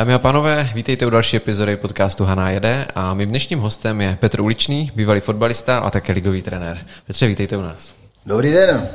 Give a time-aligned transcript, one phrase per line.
[0.00, 4.16] Dámy a pánové, vítejte u další epizody podcastu Haná jede a mým dnešním hostem je
[4.20, 6.78] Petr Uličný, bývalý fotbalista a také ligový trenér.
[7.06, 7.90] Petře, vítejte u nás.
[8.26, 8.88] Dobrý den.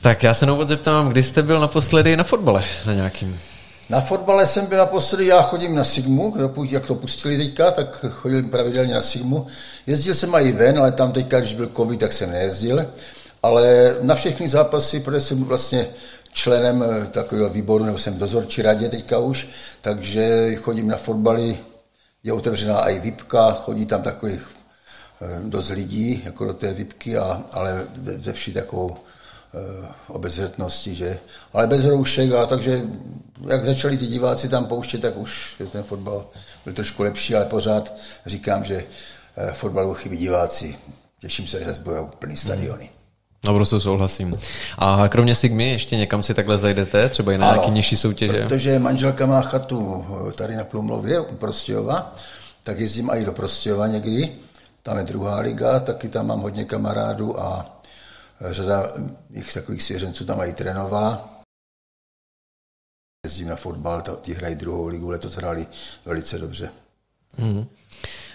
[0.00, 3.40] Tak já se na úvod zeptám, kdy jste byl naposledy na fotbale na nějakým?
[3.88, 6.34] Na fotbale jsem byl naposledy, já chodím na Sigmu,
[6.70, 9.46] jak to pustili teďka, tak chodil pravidelně na Sigmu.
[9.86, 12.86] Jezdil jsem i ven, ale tam teďka, když byl covid, tak jsem nejezdil.
[13.42, 15.86] Ale na všechny zápasy, protože jsem vlastně
[16.32, 19.48] členem eh, takového výboru, nebo jsem v dozorčí radě teďka už,
[19.80, 21.58] takže chodím na fotbaly,
[22.22, 24.42] je otevřená i VIPka, chodí tam takových
[25.22, 27.86] eh, dost lidí, jako do té VIPky, a, ale
[28.16, 31.18] ze vší takovou eh, obezřetnosti, že?
[31.52, 32.82] Ale bez roušek a takže
[33.48, 36.26] jak začali ty diváci tam pouštět, tak už ten fotbal
[36.64, 37.94] byl trošku lepší, ale pořád
[38.26, 38.84] říkám, že
[39.52, 40.76] fotbalu chybí diváci.
[41.20, 42.97] Těším se, že zase budou plný stadiony.
[43.46, 44.38] Naprosto souhlasím.
[44.78, 48.42] A kromě Sigmy ještě někam si takhle zajdete, třeba i na nějaké nižší soutěže?
[48.42, 52.16] protože manželka má chatu tady na Plumlově u Prostějova,
[52.62, 54.32] tak jezdím i do Prostějova někdy.
[54.82, 57.80] Tam je druhá liga, taky tam mám hodně kamarádů a
[58.40, 58.92] řada
[59.30, 61.28] jich takových svěřenců tam i trénovala.
[63.26, 65.66] Jezdím na fotbal, ti hrají druhou ligu, letos hráli
[66.04, 66.70] velice dobře.
[67.38, 67.66] Mm.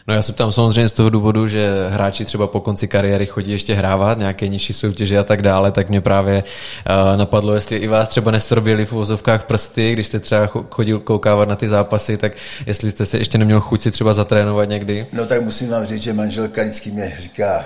[0.08, 3.52] No já se ptám samozřejmě z toho důvodu, že hráči třeba po konci kariéry chodí
[3.52, 7.88] ještě hrávat nějaké nižší soutěže a tak dále, tak mě právě uh, napadlo, jestli i
[7.88, 12.34] vás třeba nestrobili v uvozovkách prsty, když jste třeba chodil koukávat na ty zápasy, tak
[12.66, 15.08] jestli jste se ještě neměl chuť si třeba zatrénovat někdy?
[15.14, 17.66] No tak musím vám říct, že manželka vždycky mě říká,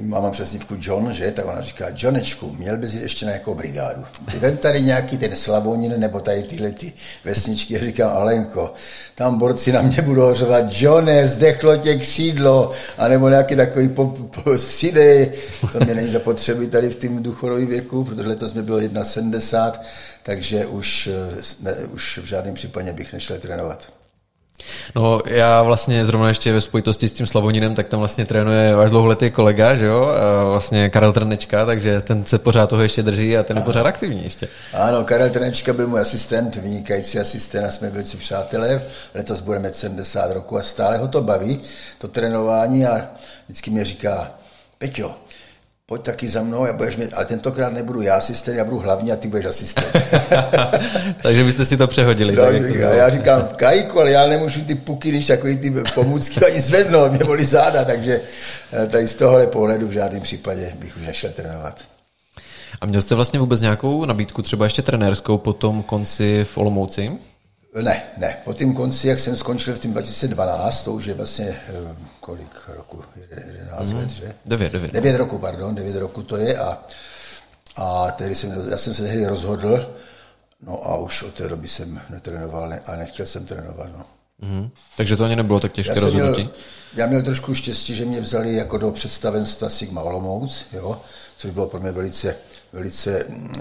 [0.00, 1.32] mám přesnívku John, že?
[1.32, 4.04] Tak ona říká, Johnečku, měl bys jít ještě na nějakou brigádu.
[4.38, 6.92] Vem tady nějaký ten Slavonin nebo tady tyhle ty
[7.24, 7.74] vesničky.
[7.74, 8.74] Já říkám, Alenko,
[9.14, 14.58] tam borci na mě budou řovat, Johne, zdechlo tě křídlo, anebo nějaký takový po, po
[14.58, 15.32] střídej.
[15.72, 19.72] To mě není zapotřebí tady v tom důchodovém věku, protože letos mi bylo 1,70,
[20.22, 21.08] takže už,
[21.60, 23.95] ne, už v žádném případě bych nešel trénovat.
[24.94, 28.90] No já vlastně zrovna ještě ve spojitosti s tím Slavoninem, tak tam vlastně trénuje váš
[28.90, 33.36] dlouholetý kolega, že jo, a vlastně Karel Trnečka, takže ten se pořád toho ještě drží
[33.36, 34.48] a ten je pořád aktivní ještě.
[34.72, 38.82] Ano, Karel Trnečka byl můj asistent, vynikající asistent a jsme si přátelé.
[39.14, 41.60] Letos budeme 70 roku a stále ho to baví,
[41.98, 43.08] to trénování a
[43.46, 44.30] vždycky mi říká,
[44.78, 45.14] Peťo,
[45.88, 49.12] pojď taky za mnou, a budeš mít, ale tentokrát nebudu já asistent, já budu hlavní
[49.12, 49.86] a ty budeš asistent.
[51.22, 52.36] Takže byste si to přehodili.
[52.36, 55.56] No, tak jako já, já říkám, v kajku, ale já nemůžu ty puky, když takový
[55.56, 58.20] ty pomůcky ani zvednout, mě bolí záda, takže
[58.72, 61.84] eh, tady z tohohle pohledu v žádném případě bych už nešel trénovat.
[62.80, 67.12] A měl jste vlastně vůbec nějakou nabídku, třeba ještě trenérskou po tom konci v Olomouci?
[67.82, 68.36] Ne, ne.
[68.44, 72.68] Po tím konci, jak jsem skončil v tím 2012, to už je vlastně eh, kolik
[72.68, 73.98] roku, 11 mm.
[73.98, 74.34] let, že?
[74.46, 74.92] 9, 9.
[74.92, 76.78] 9 roku, pardon, 9 roku to je a,
[77.76, 79.94] a tehdy jsem, já jsem se tehdy rozhodl,
[80.62, 84.04] no a už od té doby jsem netrénoval ne, a nechtěl jsem trénovat, no.
[84.38, 84.70] Mm.
[84.96, 86.42] Takže to ani nebylo tak těžké já rozhodnutí?
[86.42, 86.54] Měl,
[86.94, 91.00] já měl trošku štěstí, že mě vzali jako do představenstva Sigma Olomouc, jo,
[91.36, 92.36] což bylo pro mě velice,
[92.72, 93.54] velice mm,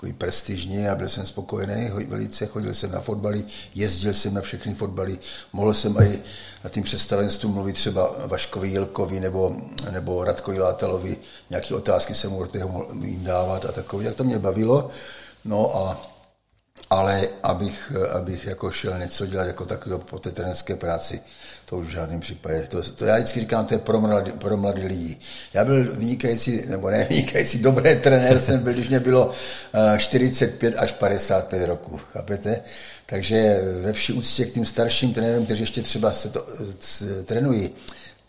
[0.00, 3.44] takový prestižní a byl jsem spokojený velice, chodil jsem na fotbaly,
[3.74, 5.18] jezdil jsem na všechny fotbaly,
[5.52, 6.22] mohl jsem i
[6.64, 9.56] na tím představenstvu mluvit třeba Vaškovi Jilkovi nebo,
[9.90, 11.16] nebo Radkovi Látalovi,
[11.50, 12.48] nějaké otázky jsem mohl
[13.04, 14.88] jim dávat a takový, tak to mě bavilo.
[15.44, 16.09] No a
[16.90, 21.20] ale abych, abych jako šel něco dělat jako takového po té trenerské práci,
[21.66, 22.66] to už v žádném případě.
[22.68, 25.18] To, to já vždycky říkám, to je pro mladý, pro mladý lidi.
[25.54, 29.30] Já byl vynikající, nebo ne vynikající, dobrý trenér jsem byl, když mě bylo
[29.98, 32.60] 45 eh, až 55 roku, chápete?
[33.06, 36.46] Takže ve vší úctě k tím starším trenérům, kteří ještě třeba se to
[37.02, 37.70] eh, trénují,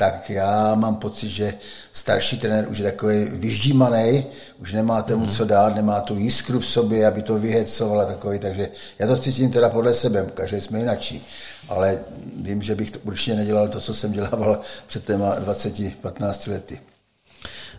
[0.01, 1.53] tak já mám pocit, že
[1.91, 4.25] starší trenér už je takový vyždímaný,
[4.62, 8.39] už nemá tomu co dát, nemá tu jiskru v sobě, aby to vyhecoval a takový,
[8.39, 8.69] takže
[9.00, 11.25] já to cítím teda podle sebe, každý jsme jinačí,
[11.69, 12.00] ale
[12.36, 16.80] vím, že bych to určitě nedělal to, co jsem dělával před téma 20-15 lety.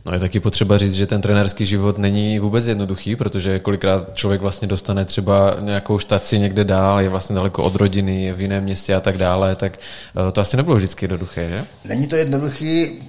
[0.05, 4.41] No je taky potřeba říct, že ten trenérský život není vůbec jednoduchý, protože kolikrát člověk
[4.41, 8.65] vlastně dostane třeba nějakou štaci někde dál, je vlastně daleko od rodiny, je v jiném
[8.65, 9.79] městě a tak dále, tak
[10.29, 11.65] eh, to asi nebylo vždycky jednoduché, že?
[11.85, 13.03] Není to jednoduchý,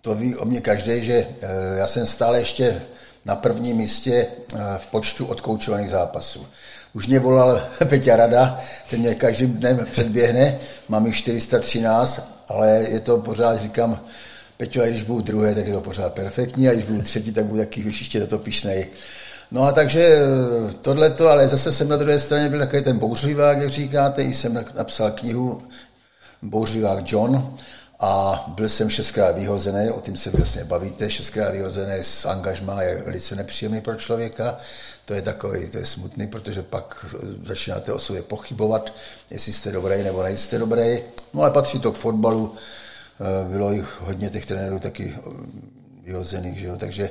[0.00, 1.48] to ví o mě každý, že eh,
[1.78, 2.82] já jsem stále ještě
[3.24, 6.46] na prvním místě eh, v počtu odkoučovaných zápasů.
[6.92, 8.58] Už mě volal Peťa Rada,
[8.90, 10.58] ten mě každým dnem předběhne,
[10.88, 14.00] mám jich 413, ale je to pořád, říkám,
[14.56, 17.44] Peťo, a když budu druhé, tak je to pořád perfektní, a když budu třetí, tak
[17.44, 18.86] budu taky ještě na to pišnej.
[19.50, 23.58] No a takže eh, tohleto, ale zase jsem na druhé straně byl takový ten bouřlivák,
[23.58, 25.62] jak říkáte, i jsem napsal knihu
[26.42, 27.56] Bouřlivák John
[28.00, 33.02] a byl jsem šestkrát vyhozený, o tím se vlastně bavíte, šestkrát vyhozený z angažmá je
[33.06, 34.56] velice nepříjemný pro člověka,
[35.04, 37.14] to je takový, to je smutný, protože pak
[37.44, 38.92] začínáte o sobě pochybovat,
[39.30, 40.98] jestli jste dobrý nebo nejste dobrý,
[41.34, 42.83] no ale patří to k fotbalu, eh,
[43.48, 45.20] bylo jich hodně těch trenérů taky eh,
[46.02, 47.10] vyhozených, že jo, takže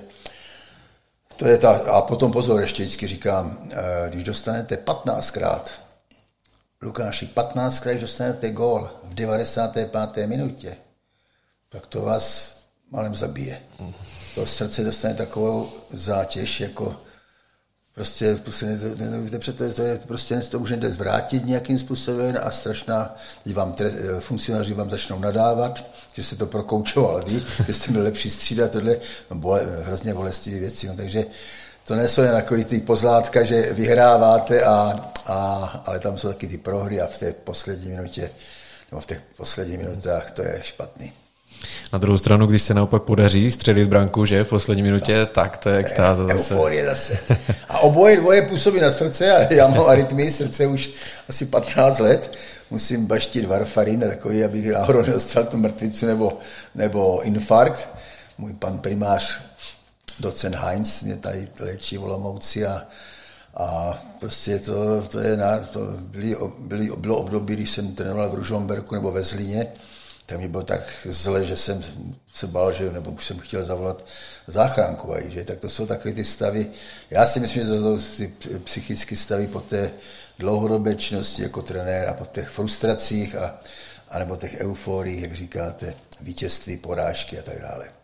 [1.37, 5.61] to je ta, a potom pozor, ještě vždycky říkám, eh, když dostanete 15krát,
[6.81, 10.27] Lukáši, 15krát, když dostanete gól v 95.
[10.27, 10.77] minutě,
[11.69, 12.57] tak to vás
[12.91, 13.59] malem zabije.
[14.35, 17.01] To srdce dostane takovou zátěž, jako
[17.95, 22.51] prostě, prostě nevíte před to, to je prostě to už nejde zvrátit nějakým způsobem a
[22.51, 27.91] strašná, teď vám tre, funkcionáři vám začnou nadávat, že se to prokoučoval ví, že jste
[27.91, 28.97] měli lepší střídat, tohle
[29.31, 31.25] no, bole, hrozně bolestivé věci, no, takže
[31.83, 36.57] to nejsou jen takový ty pozlátka, že vyhráváte, a, a, ale tam jsou taky ty
[36.57, 38.29] prohry a v té poslední minutě,
[38.91, 41.13] nebo v těch posledních minutách to je špatný.
[41.93, 45.25] Na druhou stranu, když se naopak podaří střelit branku, že v poslední minutě, no.
[45.25, 46.53] tak to je extáza zase.
[46.53, 47.17] Euforie zase.
[47.69, 50.89] A oboje dvoje působí na srdce a já mám arytmii srdce už
[51.29, 52.33] asi 15 let.
[52.71, 56.37] Musím baštit varfarin, takový, abych náhodou nedostal tu mrtvicu nebo,
[56.75, 57.87] nebo infarkt.
[58.37, 59.37] Můj pan primář,
[60.19, 62.81] docen Heinz, mě tady léčí volomouci a,
[63.57, 68.35] a prostě to, to je na, to byly, byly, bylo období, když jsem trénoval v
[68.35, 69.67] Ružomberku nebo ve Zlíně,
[70.25, 71.81] tak mi bylo tak zle, že jsem
[72.33, 74.05] se bál, že, nebo už jsem chtěl zavolat
[74.47, 75.43] záchranku, aj, že?
[75.43, 76.67] tak to jsou takové ty stavy.
[77.09, 78.33] Já si myslím, že to jsou ty
[78.63, 79.91] psychické stavy po té
[80.39, 83.59] dlouhodobé činnosti jako trenér a po těch frustracích a,
[84.09, 88.02] a nebo těch euforiích, jak říkáte, vítězství, porážky a tak dále.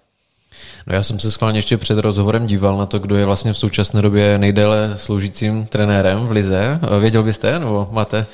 [0.88, 3.58] No já jsem se schválně ještě před rozhovorem díval na to, kdo je vlastně v
[3.58, 6.80] současné době nejdéle sloužícím trenérem v Lize.
[7.00, 8.26] Věděl byste, nebo máte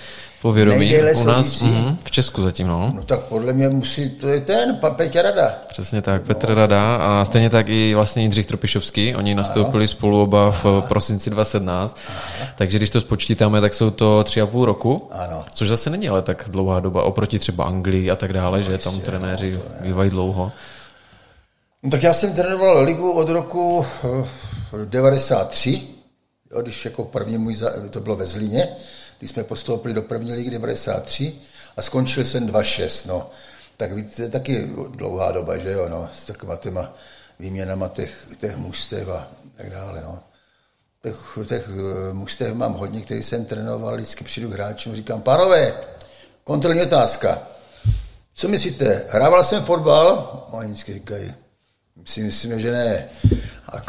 [0.41, 2.91] povědomí u nás mm, v Česku zatím, no.
[2.95, 5.53] No tak podle mě musí, to je ten, pan Petr Rada.
[5.67, 6.27] Přesně tak, no.
[6.27, 10.81] Petr Rada a stejně tak i vlastně Jindřich Tropišovský, oni nastoupili spolu oba v Aha.
[10.81, 12.47] prosinci 2017, Aha.
[12.55, 15.43] takže když to spočítáme, tak jsou to tři a půl roku, ano.
[15.53, 18.77] což zase není ale tak dlouhá doba oproti třeba Anglii a tak dále, no, že
[18.77, 20.51] tam trenéři no, bývají dlouho.
[21.85, 23.85] No, tak já jsem trénoval ligu od roku
[24.85, 27.57] 93, eh, jo, když jako první můj,
[27.89, 28.67] to bylo ve Zlíně,
[29.19, 31.35] když jsme postoupili do první ligy 93
[31.77, 33.29] a skončil jsem 2-6, no.
[33.77, 36.93] Tak víte, to je taky dlouhá doba, že jo, no, s takovýma těma
[37.39, 40.19] výměnama těch, těch mužstev a tak dále, no.
[41.03, 45.73] Těch, těch eh, mužstev mám hodně, který jsem trénoval, vždycky přijdu k hráčům, říkám, pánové,
[46.43, 47.41] kontrolní otázka.
[48.33, 50.43] Co myslíte, hrával jsem fotbal?
[50.51, 51.33] Oni vždycky říkají,
[52.05, 53.05] si myslím, že ne.
[53.69, 53.81] A,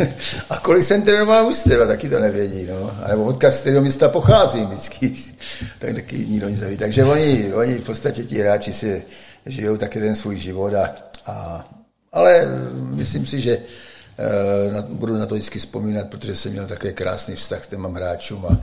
[0.50, 2.96] a kolik jsem trénoval mužstev, taky to nevědí, no.
[3.02, 5.16] A nebo odkaz z kterého města pochází vždycky,
[5.78, 6.76] tak taky nikdo nic neví.
[6.76, 9.04] Takže oni, oni v podstatě ti hráči si
[9.46, 11.66] žijou taky ten svůj život a, a
[12.12, 16.92] ale myslím si, že uh, na, budu na to vždycky vzpomínat, protože jsem měl takový
[16.92, 18.58] krásný vztah s těma hráčům a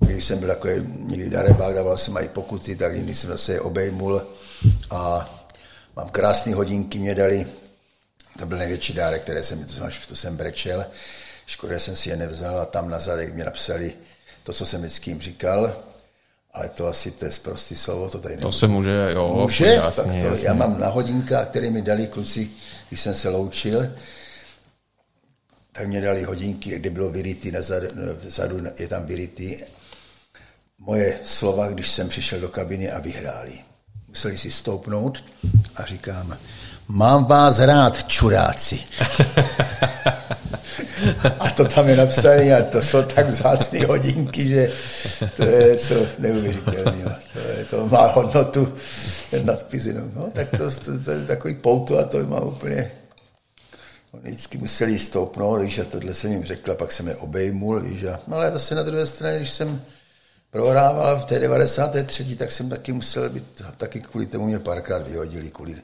[0.00, 4.22] když jsem byl takový někdy darebák, dával jsem i pokuty, tak jindy jsem zase obejmul
[4.90, 5.30] a
[5.96, 7.46] mám krásné hodinky, mě dali
[8.40, 10.86] to byl největší dárek, které jsem, to jsem, to jsem brečel.
[11.46, 13.92] Škoda, že jsem si je nevzal a tam na zadek mi napsali
[14.42, 15.76] to, co jsem vždycky jim říkal,
[16.52, 18.48] ale to asi to je prostý slovo, to tady nebudu.
[18.48, 19.38] To se může, jo.
[19.42, 20.44] Může, jasný, tak to, jasný.
[20.44, 22.50] já mám na hodinkách, které mi dali kluci,
[22.88, 23.92] když jsem se loučil,
[25.72, 27.88] tak mě dali hodinky, kde bylo vyrytý, na zadu,
[28.22, 29.56] vzadu je tam vyrytý
[30.78, 33.52] moje slova, když jsem přišel do kabiny a vyhráli.
[34.08, 35.24] Museli si stoupnout
[35.76, 36.38] a říkám,
[36.90, 38.80] mám vás rád, čuráci.
[41.40, 44.72] a to tam je napsané a to jsou tak vzácné hodinky, že
[45.36, 47.10] to je něco neuvěřitelného.
[47.32, 48.74] To, je, to má hodnotu
[49.44, 50.10] nadpis jenom.
[50.16, 52.90] No, tak to, to, to, je takový pouto a to má úplně
[54.12, 58.04] Oni vždycky museli stoupnout, víš, a tohle jsem jim řekl, pak jsem je obejmul, víš,
[58.04, 59.82] a, no, ale zase na druhé straně, když jsem
[60.50, 62.36] prohrával v té 93.
[62.36, 65.74] tak jsem taky musel být, taky kvůli tomu mě párkrát vyhodili, kvůli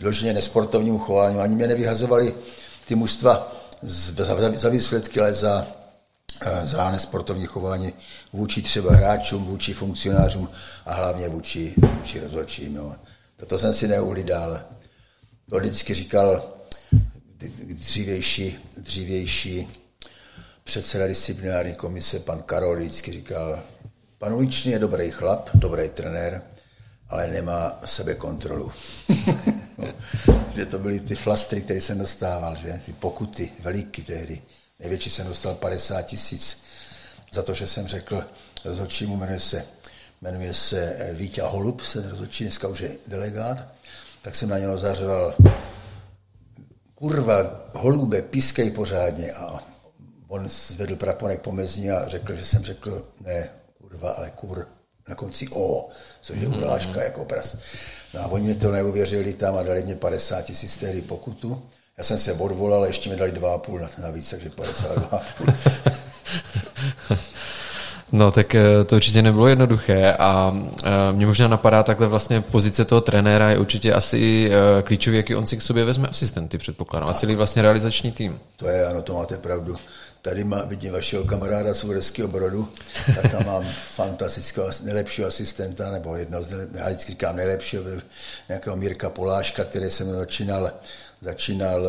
[0.00, 1.38] vyloženě nesportovnímu chování.
[1.38, 2.34] Ani mě nevyhazovali
[2.88, 3.52] ty mužstva
[3.82, 5.66] za, za výsledky, ale za,
[6.46, 7.92] eh, za nesportovní chování
[8.32, 10.48] vůči třeba hráčům, vůči funkcionářům
[10.86, 12.74] a hlavně vůči, vůči rozhodčím.
[12.74, 12.96] No.
[13.36, 14.60] Toto jsem si neuhlídal.
[15.50, 16.42] To vždycky říkal
[17.74, 19.68] dřívější, dřívější
[20.64, 23.62] předseda disciplinární komise, pan Karol, vždycky říkal,
[24.22, 26.42] Pan Uličný je dobrý chlap, dobrý trenér,
[27.08, 28.72] ale nemá sebe kontrolu.
[30.54, 32.80] že to byly ty flastry, které jsem dostával, že?
[32.86, 34.42] ty pokuty, veliký tehdy.
[34.80, 36.62] Největší jsem dostal 50 tisíc
[37.32, 38.24] za to, že jsem řekl
[38.64, 39.64] rozhodčímu, jmenuje se,
[40.20, 43.58] jmenuje se Vítě Holub, se rozhodčí, dneska už je delegát,
[44.22, 45.34] tak jsem na něho zařval
[46.94, 49.58] kurva, holube, pískej pořádně a
[50.28, 53.50] on zvedl praponek pomezní a řekl, že jsem řekl, ne,
[53.92, 54.66] kurva, ale kur,
[55.08, 55.88] na konci O,
[56.22, 57.56] což je urážka jako pras.
[58.14, 61.62] No a oni mi to neuvěřili tam a dali mě 50 tisíc tehdy pokutu.
[61.98, 65.92] Já jsem se odvolal, ještě mi dali 2,5 navíc, takže 52,5.
[68.14, 72.84] No tak eh, to určitě nebylo jednoduché a eh, mě možná napadá takhle vlastně pozice
[72.84, 77.08] toho trenéra je určitě asi eh, klíčový, jaký on si k sobě vezme asistenty, předpokládám,
[77.10, 78.40] a celý vlastně realizační tým.
[78.56, 79.76] To je, ano, to máte pravdu.
[80.22, 82.72] Tady má, vidím vašeho kamaráda z Uherského Brodu,
[83.14, 86.38] tak tam mám fantastického, nejlepšího asistenta, nebo jedno
[86.74, 87.82] já vždycky říkám nejlepšího,
[88.48, 90.70] nějakého Mírka Poláška, který jsem začínal,
[91.20, 91.86] začínal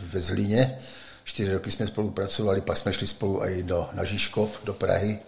[0.00, 0.78] ve Zlíně,
[1.24, 5.18] Čtyři roky jsme spolupracovali, pak jsme šli spolu i do, na Žižkov, do Prahy,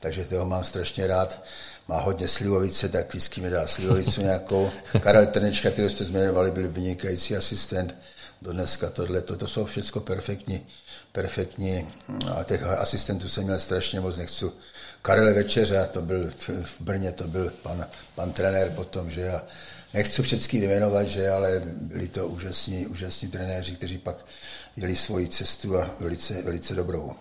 [0.00, 1.42] takže toho mám strašně rád.
[1.88, 4.70] Má hodně slivovice, tak vždycky mi dá slivovicu nějakou.
[5.00, 7.94] Karel Trnečka, který jste zmiňovali, byl vynikající asistent.
[8.42, 10.66] Do dneska tohle, to, to jsou všechno perfektní,
[11.12, 11.88] perfektní.
[12.34, 14.44] A těch asistentů jsem měl strašně moc, nechci.
[15.02, 16.30] Karel Večeře, to byl
[16.62, 19.42] v Brně, to byl pan, pan trenér potom, že a
[19.94, 24.26] nechci všechny vyjmenovat, že ale byli to úžasní, úžasní trenéři, kteří pak
[24.76, 27.12] jeli svoji cestu a velice, velice dobrou.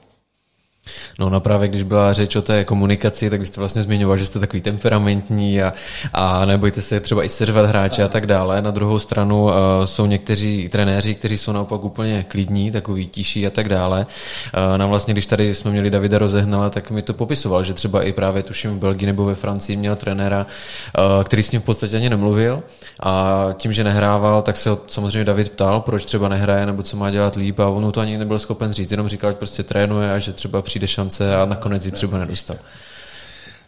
[1.19, 4.39] No, no právě když byla řeč o té komunikaci, tak byste vlastně zmiňoval, že jste
[4.39, 5.73] takový temperamentní a,
[6.13, 8.61] a nebojte se třeba i servat hráče a tak dále.
[8.61, 9.51] Na druhou stranu uh,
[9.85, 14.05] jsou někteří trenéři, kteří jsou naopak úplně klidní, takový tiší a tak dále.
[14.69, 18.03] Uh, nám vlastně, když tady jsme měli Davida Rozehnala, tak mi to popisoval, že třeba
[18.03, 20.45] i právě tuším v Belgii nebo ve Francii měl trenéra,
[20.97, 22.63] uh, který s ním v podstatě ani nemluvil
[22.99, 26.97] a tím, že nehrával, tak se ho samozřejmě David ptal, proč třeba nehraje nebo co
[26.97, 30.13] má dělat líp a on to ani nebyl schopen říct, jenom říkal, že prostě trénuje
[30.13, 32.57] a že třeba přijde šance a nakonec ji třeba nedostal.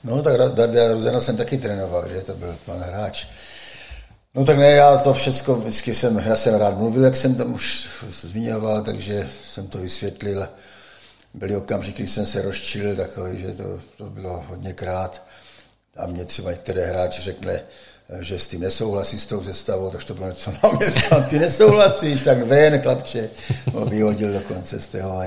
[0.03, 3.25] No tak Darda Rozena jsem taky trénoval, že to byl pan hráč.
[4.35, 7.53] No tak ne, já to všechno vždycky jsem, já jsem rád mluvil, jak jsem tam
[7.53, 7.87] už
[8.21, 10.47] zmiňoval, takže jsem to vysvětlil.
[11.33, 15.21] Byly okamžiky, když jsem se rozčilil takový, že to, to bylo hodně krát.
[15.97, 17.61] A mě třeba některé hráči řekne,
[18.19, 21.39] že s tím nesouhlasí s tou zestavou, tak to bylo něco na mě, říkám, ty
[21.39, 23.29] nesouhlasíš, tak ven, chlapče.
[23.73, 25.21] No, vyhodil dokonce z toho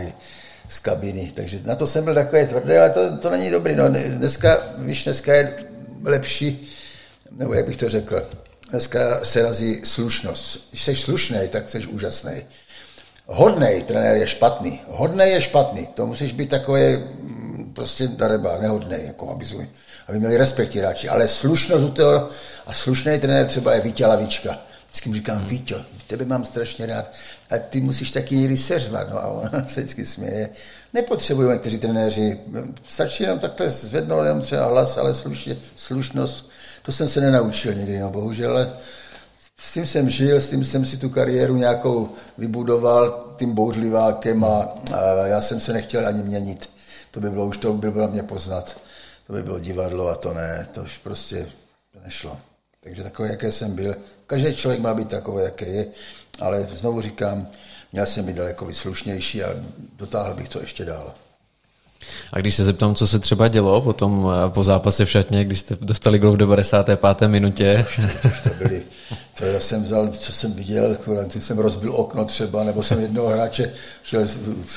[0.68, 3.76] z kabiny, takže na to jsem byl takový tvrdý, ale to, to není dobrý.
[3.76, 5.64] No, dneska, víš, dneska je
[6.04, 6.68] lepší,
[7.30, 8.28] nebo jak bych to řekl,
[8.70, 10.68] dneska se razí slušnost.
[10.70, 12.42] Když jsi slušný, tak jsi úžasný.
[13.26, 14.80] Hodnej trenér je špatný.
[14.88, 15.86] Hodnej je špatný.
[15.86, 19.44] To musíš být takový mm, prostě dareba, nehodnej, jako aby,
[20.08, 21.08] aby měli respekt hráči.
[21.08, 22.28] Ale slušnost u toho,
[22.66, 24.58] a slušný trenér třeba je Vítě Lavička
[24.94, 27.10] Vždycky mu říkám, Víťo, tebe mám strašně rád
[27.50, 29.10] a ty musíš taky někdy seřvat.
[29.10, 30.50] No a on se vždycky směje.
[30.92, 32.40] Nepotřebují někteří trenéři,
[32.88, 36.50] stačí jenom takhle zvednout jenom třeba hlas, ale slušně, slušnost,
[36.82, 38.72] to jsem se nenaučil někdy, no bohužel, ale
[39.60, 44.68] s tím jsem žil, s tím jsem si tu kariéru nějakou vybudoval, tím bouřlivákem a,
[44.94, 46.70] a já jsem se nechtěl ani měnit.
[47.10, 48.80] To by bylo už, to by bylo mě poznat.
[49.26, 51.46] To by bylo divadlo a to ne, to už prostě
[52.04, 52.38] nešlo.
[52.84, 53.94] Takže takový, jaké jsem byl.
[54.26, 55.86] Každý člověk má být takový, jaký je,
[56.40, 57.46] ale znovu říkám,
[57.92, 59.48] měl jsem být daleko vyslušnější a
[59.96, 61.14] dotáhl bych to ještě dál.
[62.32, 65.60] A když se zeptám, co se třeba dělo potom eh, po zápase v šatně, když
[65.60, 67.28] jste dostali gol v 95.
[67.28, 67.86] minutě?
[67.96, 68.82] To, to, to byly,
[69.38, 70.96] to já jsem vzal, co jsem viděl,
[71.38, 73.72] jsem rozbil okno třeba, nebo jsem jednoho hráče,
[74.02, 74.26] chtěl,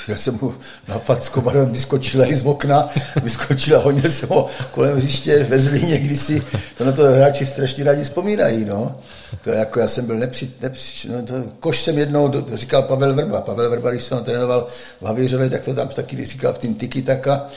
[0.04, 0.54] chtěl jsem mu
[0.88, 2.90] napad s komarem, vyskočil z okna,
[3.24, 6.44] vyskočil a honil jsem ho kolem hřiště ve Zlíně kdysi.
[6.78, 9.00] To na to hráči strašně rádi vzpomínají, no.
[9.44, 13.14] To jako já jsem byl nepři, nepři no to, koš jsem jednou, to říkal Pavel
[13.14, 13.42] Vrba.
[13.42, 14.66] Pavel Vrba, když jsem ho trénoval
[15.02, 17.48] v Havířově, tak to tam taky říkal v tým tiki taka,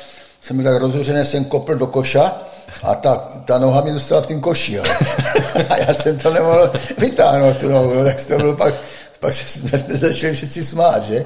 [0.41, 2.43] jsem byl tak rozhořený, jsem kopl do koša
[2.83, 4.73] a ta, ta noha mi zůstala v tom koši.
[4.73, 4.85] Jo.
[5.69, 8.75] a já jsem to nemohl vytáhnout, tu nohu, no, tak to bylo pak,
[9.21, 11.25] pak se, jsme začali všichni smát, že?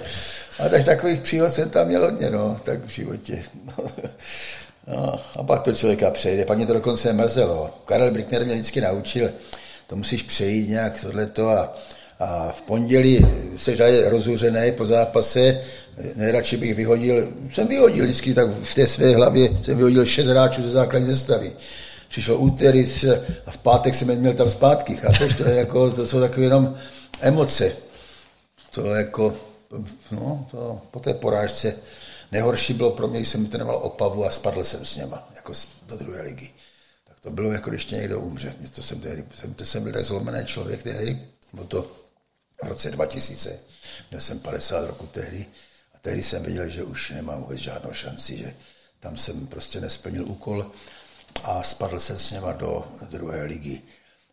[0.58, 3.42] A tak takových příhod jsem tam měl hodně, no, tak v životě.
[4.86, 6.44] No, a pak to člověka přejde.
[6.44, 7.70] Pak mě to dokonce mrzelo.
[7.84, 9.30] Karel Brickner mě vždycky naučil,
[9.86, 11.76] to musíš přejít nějak tohleto a,
[12.24, 13.26] a v pondělí
[13.56, 15.60] se rozhořený po zápase,
[16.16, 20.62] nejradši bych vyhodil, jsem vyhodil vždycky tak v té své hlavě, jsem vyhodil šest hráčů
[20.62, 21.52] ze základní zestavy.
[22.08, 22.86] Přišlo úterý
[23.46, 25.34] a v pátek jsem měl tam zpátky, chápeš?
[25.34, 26.74] To, je jako, to jsou takové jenom
[27.20, 27.72] emoce.
[28.70, 29.34] To jako,
[30.10, 31.74] no, to, po té porážce
[32.32, 35.52] nejhorší bylo pro mě, když jsem trénoval Opavu a spadl jsem s něma, jako
[35.88, 36.50] do druhé ligy.
[37.08, 38.54] Tak to bylo jako když někdo umře.
[38.74, 39.24] To jsem, tehdy,
[39.56, 41.20] to jsem byl tak zlomený člověk tehdy,
[41.52, 42.03] bylo to
[42.64, 43.60] v roce 2000,
[44.10, 45.46] měl jsem 50 roku tehdy,
[46.04, 48.54] tehdy jsem věděl, že už nemám vůbec žádnou šanci, že
[49.00, 50.70] tam jsem prostě nesplnil úkol
[51.42, 53.82] a spadl jsem s něma do druhé ligy.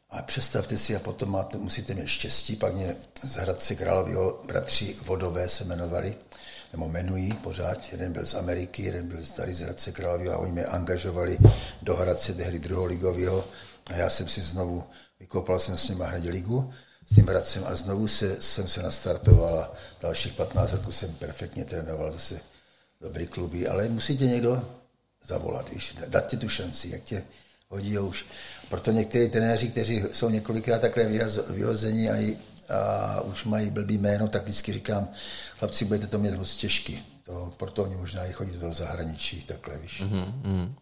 [0.09, 4.95] A představte si, a potom máte, musíte mít štěstí, pak mě z Hradce Králového bratři
[5.01, 6.15] Vodové se jmenovali,
[6.73, 10.51] nebo jmenují pořád, jeden byl z Ameriky, jeden byl tady z Hradce Králového a oni
[10.51, 11.37] mě angažovali
[11.81, 13.47] do Hradce tehdy druholigového
[13.85, 14.83] a já jsem si znovu,
[15.19, 16.73] vykopal jsem s nimi hned ligu,
[17.11, 21.65] s tím Hradcem a znovu se, jsem se nastartoval a dalších 15 roků jsem perfektně
[21.65, 22.39] trénoval zase
[23.01, 24.69] dobrý kluby, ale musí tě někdo
[25.27, 27.23] zavolat, víš, dát ti tu šanci, jak tě
[27.69, 28.25] hodí už.
[28.69, 31.03] Proto někteří trenéři, kteří jsou několikrát takhle
[31.49, 32.15] vyhození a,
[32.75, 35.09] a už mají blbý jméno, tak vždycky říkám,
[35.59, 37.05] chlapci, budete to mít moc těžký.
[37.23, 40.01] To, proto oni možná i chodí do toho zahraničí, takhle, víš.
[40.01, 40.73] Mm-hmm.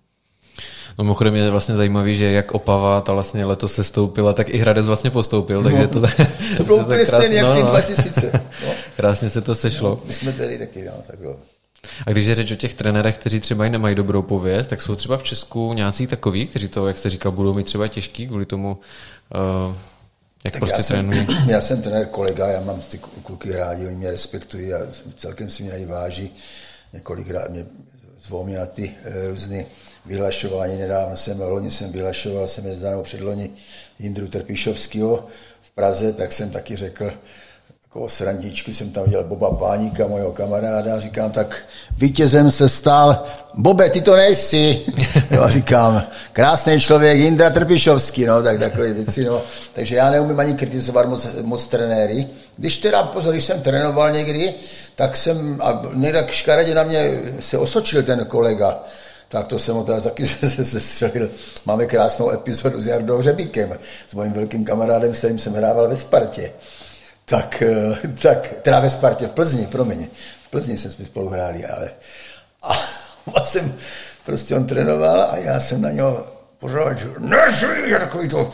[0.98, 4.58] No mimochodem je vlastně zajímavý, že jak Opava ta vlastně letos se stoupila, tak i
[4.58, 6.02] Hradec vlastně postoupil, takže to...
[6.58, 8.32] to bylo úplně stejné jak v tím 2000.
[8.66, 8.74] No.
[8.98, 9.90] Krásně se to sešlo.
[9.90, 11.38] No, my jsme tady taky, no, tak bylo.
[12.08, 14.96] A když je řeč o těch trenérech, kteří třeba i nemají dobrou pověst, tak jsou
[14.96, 18.46] třeba v Česku nějací takový, kteří to, jak jste říkal, budou mít třeba těžký kvůli
[18.46, 18.78] tomu,
[19.68, 19.76] uh,
[20.44, 21.26] jak tak prostě já trénují?
[21.26, 24.80] Jsem, já jsem trenér kolega, já mám ty kluky rádi, oni mě respektují a
[25.18, 26.36] celkem si mě i váží.
[26.94, 27.66] Několikrát mě
[28.22, 29.66] zvou mě na ty uh, různé
[30.10, 30.78] vyhlašování.
[30.78, 33.50] Nedávno jsem, loni jsem vyhlašoval, jsem je zdanou předloni
[34.00, 35.28] Jindru Trpišovského
[35.62, 37.12] v Praze, tak jsem taky řekl,
[37.84, 41.58] jako srandičku jsem tam viděl Boba Páníka, mojho kamaráda, říkám, tak
[41.98, 43.24] vítězem se stal,
[43.54, 44.82] Bobe, ty to nejsi.
[45.32, 49.42] jo, říkám, krásný člověk, Jindra Trpišovský, no, tak takové věci, no.
[49.74, 52.28] Takže já neumím ani kritizovat moc, moc trenéry.
[52.58, 54.54] Když teda, pozor, když jsem trénoval někdy,
[54.96, 58.84] tak jsem, a nejak škaredě na mě se osočil ten kolega,
[59.30, 61.30] tak to jsem ho teda taky zestřelil.
[61.66, 65.96] Máme krásnou epizodu s Jardou Řebíkem, s mojím velkým kamarádem, s kterým jsem hrával ve
[65.96, 66.52] Spartě
[67.30, 70.08] tak, eh, tak teda ve Spartě v Plzni, promiň,
[70.44, 71.90] v Plzni jsme spolu hráli, ale
[72.64, 72.74] a,
[73.36, 73.74] a jsem,
[74.26, 76.28] prostě on trénoval a já jsem na něho
[76.60, 78.50] pořád, že nesmí, takový to,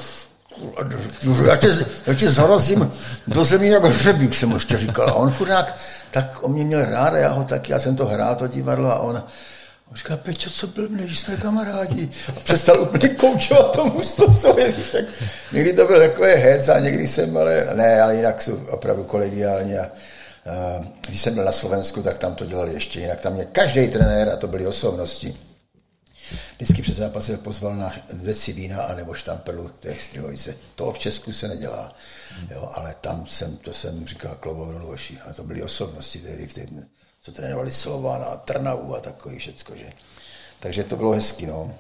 [1.46, 1.68] já tě,
[2.08, 2.92] já tě zarazím
[3.28, 5.10] do zemí jako hřebík, jsem mu ještě říkal.
[5.10, 5.76] A on furt
[6.12, 8.92] tak on mě měl rád a já ho taky, já jsem to hrál, to divadlo
[8.92, 9.24] a on,
[9.92, 12.10] on říká, Peťo, co byl, když jsme kamarádi.
[12.38, 14.56] A přestal úplně koučovat to mužstvo.
[15.52, 19.80] Někdy to byl takový hec a někdy jsem, ale ne, ale jinak jsou opravdu kolegiálně.
[19.80, 19.90] A, a,
[21.08, 23.20] když jsem byl na Slovensku, tak tam to dělali ještě jinak.
[23.20, 25.38] Tam mě každý trenér, a to byly osobnosti,
[26.56, 30.56] vždycky před zápasem pozval na deci vína a nebo štamperlu té stylovice.
[30.76, 31.96] To v Česku se nedělá,
[32.52, 34.94] jo, ale tam jsem, to jsem říkal klobou
[35.30, 36.66] A to byly osobnosti tehdy v té
[37.26, 39.86] co trénovali Slována a Trnavu a takový všecko, že.
[40.60, 41.74] Takže to bylo hezký, no.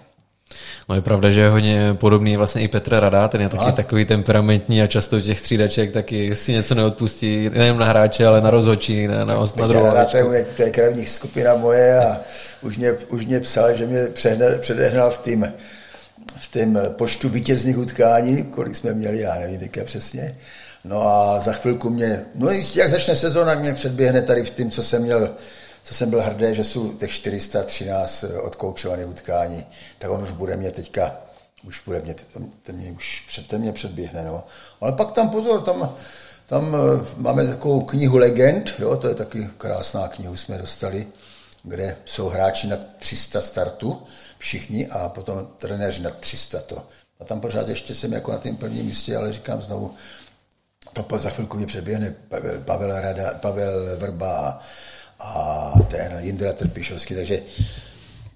[0.89, 3.71] No je pravda, že je hodně podobný vlastně i Petr Rada, ten je taky a?
[3.71, 8.49] takový temperamentní a často těch střídaček taky si něco neodpustí, nejen na hráče, ale na
[8.49, 12.19] rozhočí, na, na, na druhou Rada, to je, to je krevní skupina moje a
[12.62, 14.03] už mě, už mě psal, že mě
[14.60, 15.53] předehnal v tým
[16.39, 20.36] v tém počtu vítězných utkání, kolik jsme měli, já nevím teďka přesně,
[20.86, 24.71] No a za chvilku mě, no jistě, jak začne sezóna, mě předběhne tady v tím,
[24.71, 25.36] co jsem měl,
[25.84, 29.65] co jsem byl hrdý, že jsou těch 413 odkoučovaných utkání,
[29.98, 31.15] tak on už bude mě teďka,
[31.67, 32.15] už bude mě,
[32.63, 34.43] ten mě už před, ten mě předběhne, no.
[34.82, 35.95] Ale pak tam pozor, tam,
[36.45, 41.08] tam eh, máme takovou knihu legend, jo, to je taky krásná knihu, jsme dostali,
[41.63, 44.02] kde jsou hráči na 300 startů,
[44.38, 46.88] všichni, a potom trenéři na 300 to.
[47.19, 49.93] A tam pořád ještě jsem jako na tom prvním místě, ale říkám znovu,
[51.03, 52.15] to za chvilku mě přeběhne
[52.65, 54.60] Pavel, Rada, Pavel Vrba
[55.19, 57.39] a ten Jindra Trpišovský, takže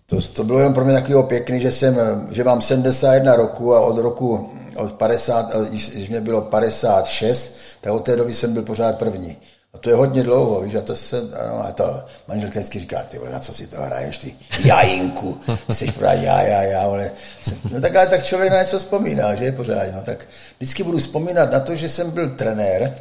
[0.05, 1.95] to, to bylo jenom pro mě takový pěkný, že jsem,
[2.31, 7.99] že mám 71 roku a od roku od 50, když mě bylo 56, tak od
[7.99, 9.37] té doby jsem byl pořád první.
[9.79, 13.17] To je hodně dlouho, víš, a to se, ano, a to manželka vždycky říká, ty
[13.17, 17.11] vole, na co si to hraješ, ty jajinku, jsi pořád já, já, já, ale,
[17.71, 20.97] no tak ale tak člověk na něco vzpomíná, že je pořád, no, tak vždycky budu
[20.97, 22.95] vzpomínat na to, že jsem byl trenér,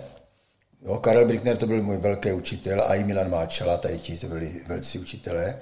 [0.86, 4.26] jo, Karel Brickner to byl můj velký učitel a i Milan Máčala, tady ti to
[4.26, 5.58] byli velcí učitelé,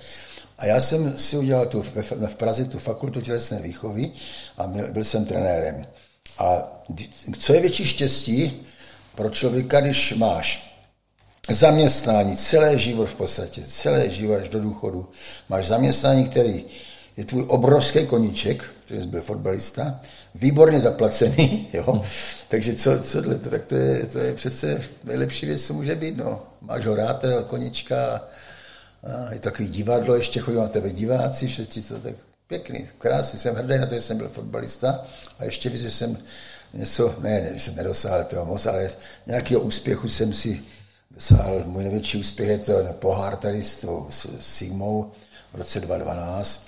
[0.58, 4.10] a já jsem si udělal tu, v, v Praze tu fakultu tělesné výchovy
[4.58, 5.86] a byl, byl jsem trenérem.
[6.38, 6.72] A
[7.38, 8.66] co je větší štěstí
[9.14, 10.65] pro člověka, když máš
[11.48, 15.08] zaměstnání, celé život v podstatě, celé život až do důchodu.
[15.48, 16.64] Máš zaměstnání, který
[17.16, 20.00] je tvůj obrovský koníček, protože jsi byl fotbalista,
[20.34, 21.92] výborně zaplacený, jo.
[21.92, 22.02] Hmm.
[22.48, 26.16] Takže co, co to, tak to je, to je přece nejlepší věc, co může být,
[26.16, 26.42] no.
[26.60, 28.22] Máš ho rád, koníčka,
[29.06, 32.14] a je takový divadlo, ještě chodí na tebe diváci, všetci to tak
[32.48, 35.06] pěkný, krásný, jsem hrdý na to, že jsem byl fotbalista
[35.38, 36.18] a ještě víc, že jsem
[36.74, 38.90] něco, ne, ne, že jsem nedosáhl toho moc, ale
[39.26, 40.62] nějakého úspěchu jsem si
[41.16, 44.08] dosáhl můj největší úspěch je to pohár tady s tou
[44.40, 45.12] Sigmou
[45.52, 46.66] v roce 2012.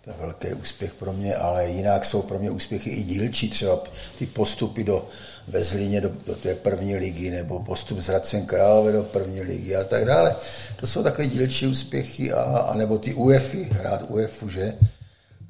[0.00, 3.82] to je velký úspěch pro mě, ale jinak jsou pro mě úspěchy i dílčí, třeba
[4.18, 5.08] ty postupy do
[5.48, 9.76] ve Zlíně do, do té první ligy, nebo postup z Hradcem Králové do první ligy
[9.76, 10.36] a tak dále.
[10.76, 14.74] To jsou takové dílčí úspěchy, a, a nebo ty UEFy, hrát UEFu, že?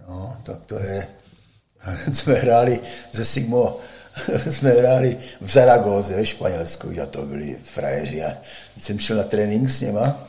[0.08, 1.08] No, tak to je,
[2.12, 2.80] jsme hráli
[3.12, 3.80] ze Sigmo,
[4.50, 8.24] jsme hráli v Zaragoze ve Španělsku, a to byli frajeři.
[8.24, 8.37] A
[8.81, 10.28] jsem šel na trénink s něma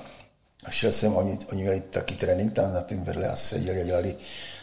[0.63, 3.86] a šel jsem, oni, oni měli taky trénink tam na tím vedle a seděli a
[3.86, 4.15] dělali,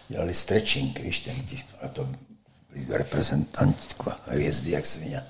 [0.08, 1.34] dělali stretching, víš, ten,
[1.82, 2.08] a to
[2.70, 3.94] byli reprezentanti,
[4.26, 5.22] hvězdy jak svině.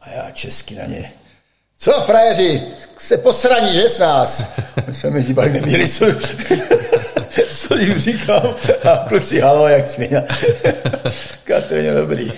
[0.00, 1.12] A já česky na ně,
[1.78, 2.62] co frajeři,
[2.98, 4.44] se posraní, že s nás?
[4.86, 6.04] My jsme mi dívali, nevěděli, co,
[7.60, 8.54] co jim říkám.
[8.92, 10.24] A kluci, halo, jak svině.
[11.44, 12.32] Katrně dobrý.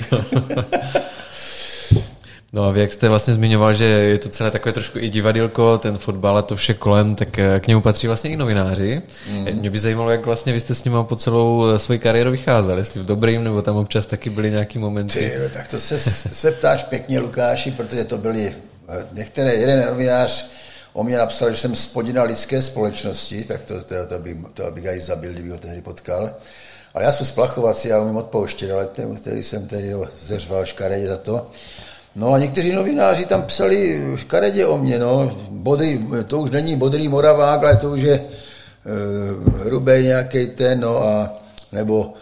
[2.53, 5.79] No a vy, jak jste vlastně zmiňoval, že je to celé takové trošku i divadilko,
[5.79, 9.03] ten fotbal a to vše kolem, tak eh, k němu patří vlastně i novináři.
[9.31, 9.45] Mm.
[9.53, 12.79] Mě by zajímalo, jak vlastně vy jste s nimi po celou eh, svoji kariéru vycházel,
[12.79, 15.19] jestli v dobrým, nebo tam občas taky byly nějaký momenty.
[15.19, 18.55] Ty, tak to se, se ptáš pěkně, Lukáši, protože to byly
[18.89, 20.47] eh, některé, jeden novinář
[20.93, 24.87] o mě napsal, že jsem spodina lidské společnosti, tak to, to, to, by, to bych
[24.87, 26.31] aj zabil, kdyby ho tehdy potkal.
[26.95, 29.93] A já jsem splachovací, já umím odpouštět, ale ten, který jsem tedy
[30.27, 31.51] zeřval škaredě za to.
[32.17, 35.37] No a někteří novináři tam psali škaredě o mě, no.
[35.51, 38.25] Bodrý, to už není bodrý Moravák, ale to už je e,
[39.65, 41.31] hrubý nějaký ten, no a
[41.73, 42.15] nebo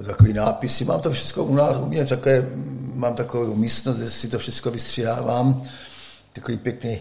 [0.00, 0.84] e, takový nápisy.
[0.84, 2.46] Mám to všechno u nás, u mě také,
[2.94, 5.62] mám takovou místnost, kde si to všechno vystřihávám.
[6.32, 7.00] Takový pěkný,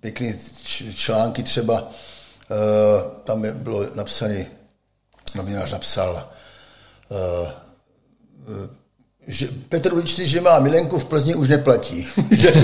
[0.00, 0.34] pěkný
[0.94, 1.90] články třeba,
[2.50, 4.46] e, tam bylo napsaný,
[5.34, 6.28] novinář napsal,
[7.10, 7.66] e,
[9.26, 12.06] že Petr Uličný, že má milenku v Plzni, už neplatí.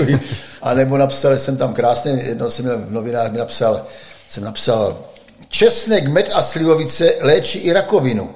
[0.61, 3.85] a nebo napsal, jsem tam krásně, jednou jsem měl v novinách, mi napsal,
[4.29, 5.05] jsem napsal,
[5.47, 8.35] česnek, med a slivovice léčí i rakovinu.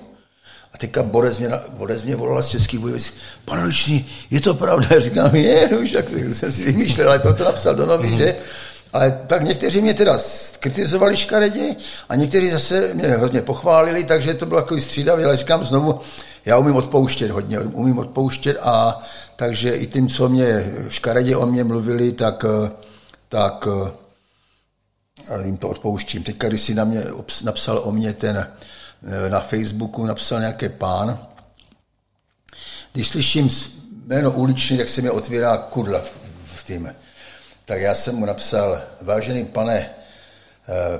[0.73, 3.13] A teďka Borec mě, Borec mě volala z českých bojových,
[3.45, 4.87] pane Ličný, je to pravda?
[4.91, 8.11] Já říkám, je, no už tak jsem si vymýšlel, ale to, to napsal do novin,
[8.11, 8.17] mm.
[8.17, 8.35] že?
[8.93, 10.19] Ale tak někteří mě teda
[10.59, 11.75] kritizovali škaredě
[12.09, 15.99] a někteří zase mě hodně pochválili, takže to bylo jako střídavě, ale říkám znovu,
[16.45, 18.99] já umím odpouštět hodně, umím odpouštět a
[19.35, 22.45] takže i tím, co mě škaredě o mě mluvili, tak,
[23.29, 23.67] tak
[25.43, 26.23] jim to odpouštím.
[26.23, 27.03] Teď, když si na mě
[27.43, 28.47] napsal o mě ten
[29.29, 31.19] na Facebooku, napsal nějaký pán,
[32.93, 33.49] když slyším
[34.05, 36.11] jméno uličný, tak se mi otvírá kudla v,
[36.45, 36.89] v tým.
[37.67, 39.89] Tak já jsem mu napsal, vážený pane,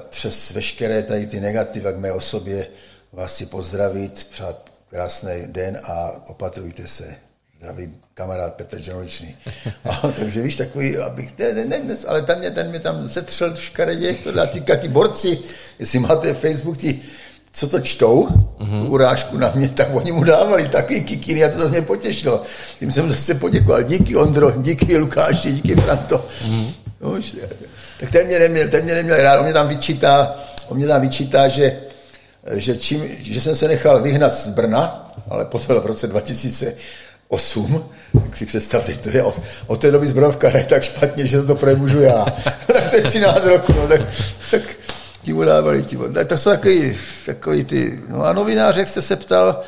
[0.09, 2.67] přes veškeré tady ty negativa k mé osobě
[3.13, 7.15] vás si pozdravit, přát krásný den a opatrujte se.
[7.59, 9.37] Zdravý kamarád Petr Žanoličný.
[10.19, 14.15] Takže víš, takový, abych, ne, ne, ne, ale tam mě, ten mě tam setřel škaredě,
[14.41, 15.39] a ty, ty borci,
[15.79, 17.01] jestli máte Facebook, ty,
[17.57, 18.27] co to čtou,
[18.59, 18.89] mm-hmm.
[18.89, 22.41] urážku na mě, tak oni mu dávali takový kikiny a to zase mě potěšilo.
[22.79, 23.83] Tím jsem zase poděkoval.
[23.83, 26.25] Díky Ondro, díky Lukáši, díky Franto.
[26.45, 26.73] Mm-hmm.
[27.01, 27.13] No,
[27.99, 30.35] tak ten mě, neměl, ten mě neměl rád, on mě tam vyčítá,
[30.67, 31.79] on mě tam vyčítá, že
[32.55, 38.37] že, čím, že jsem se nechal vyhnat z Brna, ale poslal v roce 2008, tak
[38.37, 42.01] si představte, to je od, od té doby zbrojovka je tak špatně, že to premůžu
[42.01, 42.25] já.
[42.73, 44.01] tak to je 13 roku, no, tak,
[44.51, 44.61] tak
[45.27, 49.15] ti udávali, ti, tak to jsou takový, takový ty, no a novináři, jak jste se
[49.15, 49.61] ptal,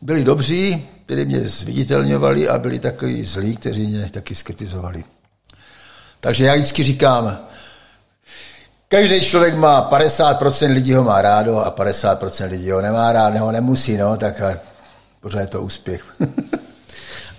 [0.00, 5.04] byli dobří, kteří mě zviditelňovali a byli takový zlí, kteří mě taky skritizovali.
[6.20, 7.38] Takže já vždycky říkám,
[8.88, 13.52] Každý člověk má 50% lidí ho má rádo a 50% lidí ho nemá rád, nebo
[13.52, 14.42] nemusí, no, tak
[15.20, 16.04] pořád je to úspěch.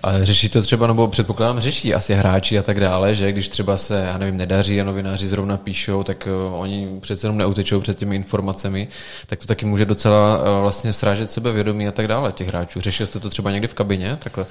[0.02, 3.76] Ale řeší to třeba, nebo předpokládám, řeší asi hráči a tak dále, že když třeba
[3.76, 7.98] se, já nevím, nedaří a novináři zrovna píšou, tak uh, oni přece jenom neutečou před
[7.98, 8.88] těmi informacemi,
[9.26, 12.80] tak to taky může docela uh, vlastně srážet sebevědomí a tak dále těch hráčů.
[12.80, 14.46] Řešil jste to třeba někdy v kabině, takhle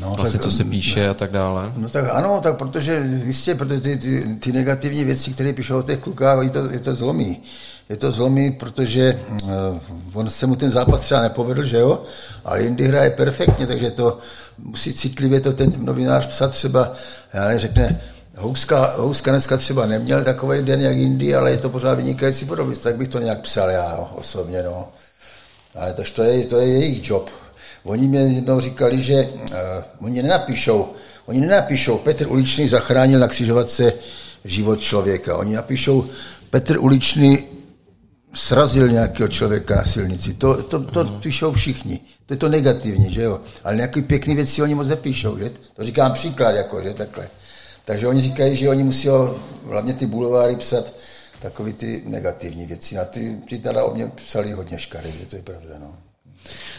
[0.00, 1.72] no, vlastně tak, co se píše a tak dále?
[1.76, 5.82] No tak ano, tak protože jistě, protože ty, ty, ty negativní věci, které píšou o
[5.82, 7.42] těch klukách, je to, je to zlomí
[7.92, 9.50] je to zlomí, protože uh,
[10.14, 12.02] on se mu ten zápas třeba nepovedl, že jo,
[12.44, 14.18] ale jindy hraje perfektně, takže to
[14.58, 16.92] musí citlivě to ten novinář psat třeba,
[17.34, 18.00] já ne, řekne,
[18.36, 22.88] Houska, Houska dneska třeba neměl takový den jak jindy, ale je to pořád vynikající fotbalista,
[22.88, 24.88] tak bych to nějak psal já osobně, no.
[25.74, 27.30] Ale to, to, je, to je jejich job.
[27.84, 29.56] Oni mě jednou říkali, že uh,
[30.06, 30.88] oni nenapíšou,
[31.26, 33.92] oni nenapíšou, Petr Uličný zachránil na křižovatce
[34.44, 35.36] život člověka.
[35.36, 36.06] Oni napíšou,
[36.50, 37.51] Petr Uličný
[38.34, 40.34] srazil nějakého člověka na silnici.
[40.34, 41.20] To, to, to mm.
[41.20, 42.00] píšou všichni.
[42.26, 43.40] To je to negativní, že jo.
[43.64, 45.50] Ale nějaké pěkné věci oni moc nepíšou, že?
[45.76, 47.28] To říkám příklad, jako, že takhle.
[47.84, 49.08] Takže oni říkají, že oni musí
[49.66, 50.92] hlavně ty bulováry psat
[51.40, 52.94] takový ty negativní věci.
[52.94, 55.74] Na ty, ty teda o mě psali hodně škaredě, to je pravda.
[55.80, 55.96] No.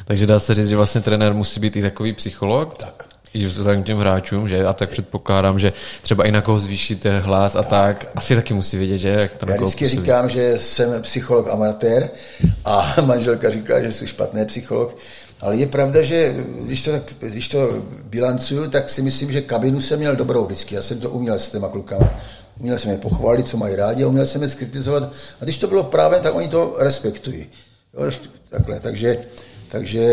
[0.06, 2.78] Takže dá se říct, že vlastně trenér musí být i takový psycholog?
[2.78, 3.13] Tak.
[3.34, 4.66] I vzhledem těm hráčům, že?
[4.66, 8.12] A tak předpokládám, že třeba i na koho zvýšíte hlas a tak, tak.
[8.16, 9.10] asi taky musí vědět, že?
[9.10, 10.02] Jak to Já vždycky působí.
[10.02, 12.10] říkám, že jsem psycholog amatér
[12.66, 14.98] a manželka říká, že jsem špatný psycholog.
[15.42, 20.00] Ale je pravda, že když to, když to bilancuju, tak si myslím, že kabinu jsem
[20.00, 20.76] měl dobrou vždycky.
[20.76, 22.10] Já jsem to uměl s těma klukama.
[22.60, 25.04] Uměl jsem je pochválit, co mají rádi a uměl jsem je skritizovat.
[25.42, 27.48] A když to bylo právě, tak oni to respektují.
[27.94, 28.12] Jo,
[28.50, 28.80] takhle.
[28.80, 29.18] Takže,
[29.72, 30.06] takže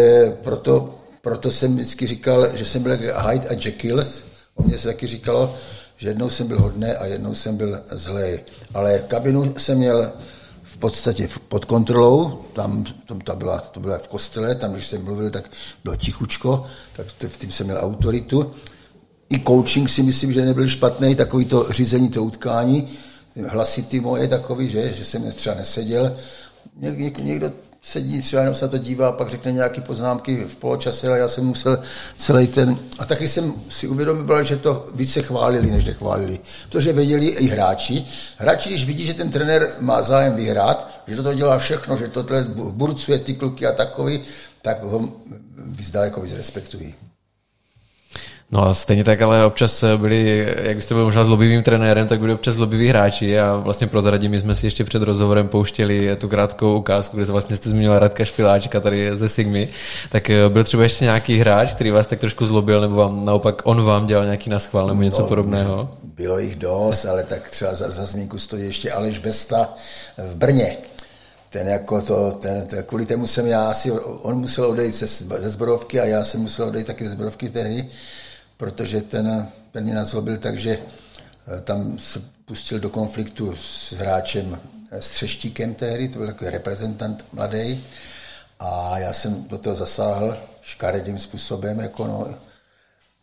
[0.42, 4.04] proto, proto jsem vždycky říkal, že jsem byl Hyde a Jekyll.
[4.54, 5.54] O mě se taky říkalo,
[5.96, 8.40] že jednou jsem byl hodný a jednou jsem byl zlej.
[8.74, 10.12] Ale kabinu jsem měl
[10.62, 15.04] v podstatě pod kontrolou, tam, tam ta byla, to byla v kostele, tam, když jsem
[15.04, 15.50] mluvil, tak
[15.84, 16.64] bylo tichučko,
[16.96, 18.54] tak v tím jsem měl autoritu.
[19.30, 22.88] I coaching si myslím, že nebyl špatný, takový to řízení to utkání,
[23.48, 26.16] hlasitý moje takový, že, že jsem třeba neseděl.
[27.20, 27.52] Někdo
[27.82, 31.28] sedí třeba jenom se to dívá a pak řekne nějaké poznámky v poločase, ale já
[31.28, 31.78] jsem musel
[32.16, 32.78] celý ten...
[32.98, 36.40] A taky jsem si uvědomil, že to více chválili, než nechválili.
[36.68, 38.04] Protože věděli i hráči.
[38.36, 42.26] Hráči, když vidí, že ten trenér má zájem vyhrát, že to dělá všechno, že to
[42.70, 44.20] burcuje ty kluky a takový,
[44.62, 45.12] tak ho
[46.02, 46.94] jako respektují.
[48.52, 52.34] No a stejně tak, ale občas byli, jak jste byl možná zlobivým trenérem, tak byli
[52.34, 56.76] občas zlobiví hráči a vlastně prozradím, my jsme si ještě před rozhovorem pouštěli tu krátkou
[56.76, 59.68] ukázku, kde se vlastně jste zmínila Radka Špiláčka tady ze Sigmy,
[60.10, 63.62] tak eh, byl třeba ještě nějaký hráč, který vás tak trošku zlobil, nebo vám naopak
[63.64, 65.90] on vám dělal nějaký naschvál nebo něco no, podobného?
[66.02, 69.68] Bylo jich dost, ale tak třeba za, za zmínku stojí ještě Aleš Besta
[70.18, 70.76] v Brně.
[71.50, 73.90] Ten jako to, ten, ten, kvůli tomu jsem já asi,
[74.22, 77.86] on musel odejít ze, ze zborovky a já jsem musel odejít taky ze zborovky tehdy,
[78.60, 84.60] protože ten, ten mě nazlobil tak, že eh, tam se pustil do konfliktu s hráčem
[84.90, 87.84] eh, s Třeštíkem tehdy, to byl takový reprezentant mladý,
[88.60, 92.34] a já jsem do toho zasáhl škaredým způsobem, jako no,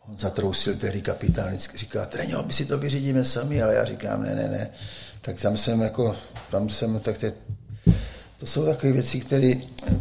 [0.08, 4.34] on zatrousil tehdy kapitán, říká, treňo, my si to vyřídíme sami, ale já říkám, ne,
[4.34, 4.70] ne, ne.
[5.20, 6.16] Tak tam jsem jako,
[6.50, 7.32] tam jsem, tak te,
[8.36, 9.20] to jsou takové věci,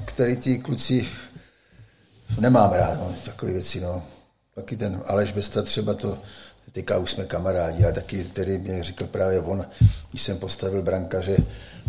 [0.05, 1.07] které ty kluci
[2.39, 4.16] nemám rád, no, takové věci, no.
[4.57, 6.17] Taky ten Aleš Besta třeba to,
[6.71, 9.65] teďka už jsme kamarádi, a taky tedy mě řekl právě on,
[10.09, 11.37] když jsem postavil brankaře,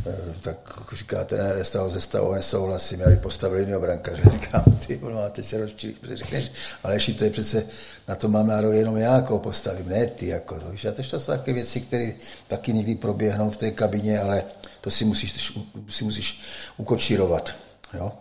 [0.06, 4.22] eh, tak říká trenér stavu ze stavu, nesouhlasím, já bych postavil jiného brankaře.
[4.32, 5.66] Říkám, ty no a teď se
[6.00, 6.52] protože řekneš,
[6.84, 7.66] Aleši, to je přece,
[8.08, 10.70] na to mám nárok jenom já, jako postavím, ne ty, jako to.
[10.70, 12.12] Víš, a to jsou takové věci, které
[12.46, 14.42] taky někdy proběhnou v té kabině, ale
[14.80, 15.52] to si musíš,
[15.88, 16.40] si musíš
[16.76, 17.54] ukočírovat.
[17.94, 18.12] Jo?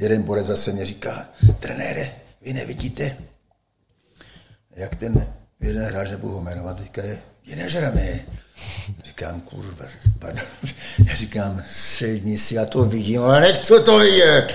[0.00, 1.28] Jeden borec zase mě říká,
[1.60, 3.16] trenére, vy nevidíte,
[4.76, 7.18] jak ten jeden hráč, nebudu ho jmenovat, teďka je,
[7.56, 8.20] nežraný.
[9.04, 9.86] Říkám, kurva,
[10.18, 10.44] pardon.
[11.08, 14.54] Já říkám, sedni si, já to vidím, ale nechci to vidět.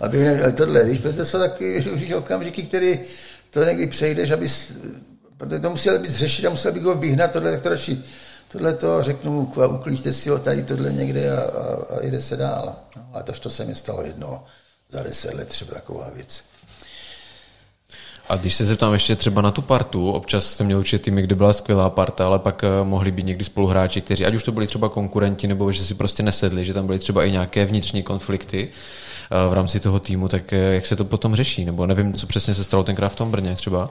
[0.00, 2.98] Aby ne, tohle, víš, protože to jsou taky víš, okamžiky, které
[3.50, 4.48] to někdy přejdeš, aby,
[5.36, 8.04] protože to musel být řešit a musel bych ho vyhnat, tohle, tak to radši,
[8.48, 12.76] tohle to řeknu uklíďte si ho tady tohle někde a, a, a jde se dál.
[12.96, 14.44] No, ale to, to se mi stalo jedno
[14.88, 16.51] za deset let, třeba taková věc.
[18.28, 21.34] A když se zeptám ještě třeba na tu partu, občas jste měl určitě týmy, kde
[21.34, 24.66] byla skvělá parta, ale pak eh, mohli být někdy spoluhráči, kteří, ať už to byli
[24.66, 28.68] třeba konkurenti, nebo že si prostě nesedli, že tam byly třeba i nějaké vnitřní konflikty
[28.68, 31.64] eh, v rámci toho týmu, tak eh, jak se to potom řeší?
[31.64, 33.90] Nebo nevím, co přesně se stalo tenkrát v tom Brně třeba.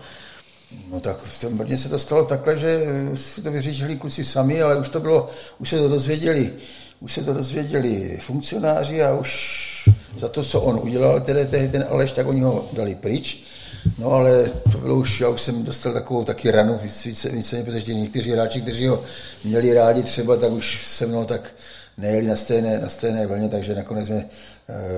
[0.91, 4.61] No tak v tom Brně se to stalo takhle, že si to vyřešili kluci sami,
[4.61, 6.53] ale už to bylo, už se to dozvěděli,
[6.99, 9.89] už se to dozvěděli funkcionáři a už
[10.19, 13.43] za to, co on udělal, tedy ten Aleš, tak oni ho dali pryč
[13.97, 17.93] No ale to bylo už, já už jsem dostal takovou taky ranu více, více protože
[17.93, 19.03] někteří hráči, kteří ho
[19.43, 21.53] měli rádi třeba, tak už se mnou tak
[21.97, 24.15] nejeli na stejné, na stejné vlně, takže nakonec jsme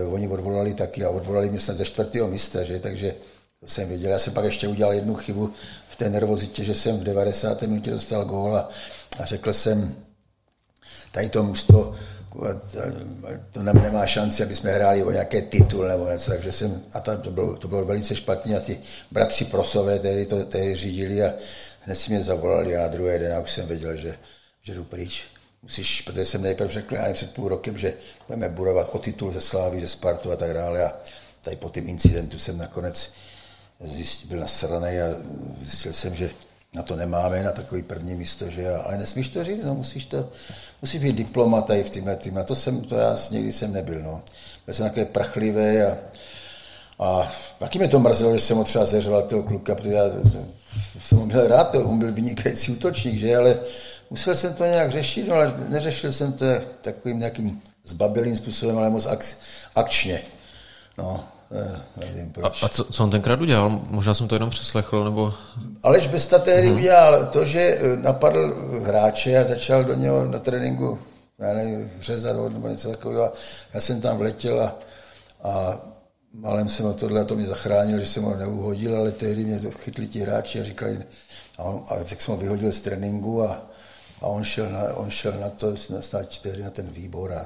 [0.06, 2.80] uh, oni odvolali taky a odvolali mě snad ze čtvrtého místa, že?
[2.80, 3.16] takže
[3.60, 4.12] to jsem věděl.
[4.12, 5.54] Já jsem pak ještě udělal jednu chybu
[5.90, 7.62] v té nervozitě, že jsem v 90.
[7.62, 8.70] minutě dostal gól a,
[9.20, 9.96] a řekl jsem,
[11.12, 11.96] tady to mužstvo
[13.52, 17.00] to nám nemá šanci, aby jsme hráli o nějaké titul nebo něco, takže jsem, a
[17.00, 18.80] to, bylo, to bylo velice špatně a ty
[19.12, 21.34] bratři Prosové tehdy to tehdy řídili a
[21.82, 24.16] hned si mě zavolali a na druhý den a už jsem věděl, že,
[24.62, 25.24] že jdu pryč.
[25.64, 27.94] Musíš, protože jsem nejprve řekl ani před půl rokem, že
[28.28, 30.94] budeme budovat o titul ze Slávy, ze Spartu a tak dále a
[31.42, 33.12] tady po tím incidentu jsem nakonec
[33.80, 35.08] zjistil, byl nasraný a
[35.62, 36.30] zjistil jsem, že
[36.74, 40.30] na to nemáme, na takový první místo, že ale nesmíš to říct, no, musíš to,
[40.82, 42.38] musí být diplomat tady v tímhle tým.
[42.38, 44.02] A to, jsem, to já nikdy jsem nebyl.
[44.02, 44.22] No.
[44.66, 45.98] Byl jsem takové prachlivé a,
[47.00, 50.04] a taky mě to mrzelo, že jsem ho třeba zeřoval toho kluka, protože já
[51.00, 53.60] jsem ho měl rád, on byl vynikající útočník, že, ale
[54.10, 56.46] musel jsem to nějak řešit, no, ale neřešil jsem to
[56.82, 59.26] takovým nějakým zbabělým způsobem, ale moc ak,
[59.76, 60.22] akčně.
[60.98, 61.24] No,
[61.98, 62.64] nevím proč.
[62.64, 63.82] A, a co, co on tenkrát udělal?
[63.90, 65.34] Možná jsem to jenom přeslechl, nebo...
[65.84, 66.76] Aleš Besta tehdy uh-huh.
[66.76, 71.00] udělal to, že eh, napadl hráče a začal do něho na tréninku
[71.40, 73.34] já nevím, řezat nebo něco takového.
[73.74, 74.80] Já jsem tam vletěl a,
[75.44, 75.82] a
[76.34, 79.60] malem jsem o tohle, a to mě zachránil, že jsem ho neuhodil, ale tehdy mě
[79.60, 81.00] to chytli ti hráči a říkali,
[81.58, 83.62] a, on, a tak jsem ho vyhodil z tréninku a,
[84.22, 87.46] a on, šel na, on šel na to, snad tehdy na ten výbor a,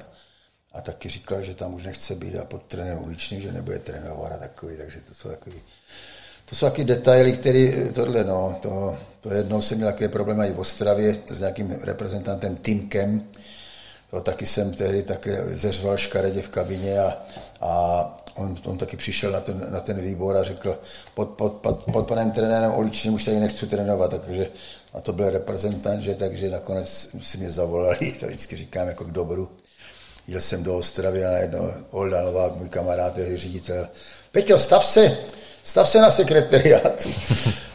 [0.78, 4.32] a taky říkal, že tam už nechce být a pod trenérem uličným, že nebude trénovat
[4.32, 5.56] a takový, takže to jsou takový,
[6.46, 10.54] to jsou taky detaily, které tohle, no, to, to jednou jsem měl takové problémy i
[10.54, 13.24] v Ostravě s nějakým reprezentantem Timkem,
[14.12, 17.18] to taky jsem tehdy také zeřval škaredě v kabině a,
[17.62, 20.80] a on, on taky přišel na ten, na ten výbor a řekl,
[21.14, 24.48] pod, pod, pod, pod panem trenérem Oličným už tady nechci trénovat, takže
[24.94, 29.12] a to byl reprezentant, že, takže nakonec si mě zavolali, to vždycky říkám jako k
[29.12, 29.50] dobru.
[30.28, 33.88] Jel jsem do Ostravy a najednou Olda Novák, můj kamarád, tehdy ředitel,
[34.32, 35.18] Peťo, stav se,
[35.64, 37.10] stav se na sekretariátu.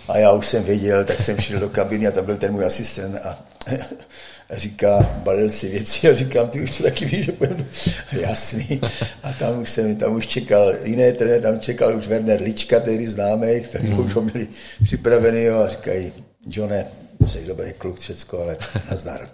[0.09, 2.65] A já už jsem viděl, tak jsem šel do kabiny a to byl ten můj
[2.65, 3.38] asistent a
[4.51, 7.67] říká, balil si věci a říkám, ty už to taky víš, že půjdu.
[8.12, 8.81] Jasný.
[9.23, 13.07] A tam už jsem, tam už čekal jiné trenér, tam čekal už Werner Lička, který
[13.07, 13.99] známý, takže mm.
[13.99, 14.49] už ho měli
[14.85, 16.12] připravený a říkají,
[16.47, 16.87] Johne,
[17.27, 18.57] jsi dobrý kluk, všecko, ale
[18.91, 19.29] nazdar.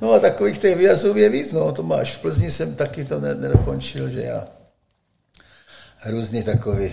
[0.00, 2.16] No a takových těch výjazů je víc, no, to máš.
[2.16, 4.46] V Plzni jsem taky to nedokončil, že já.
[6.06, 6.92] Různý takový,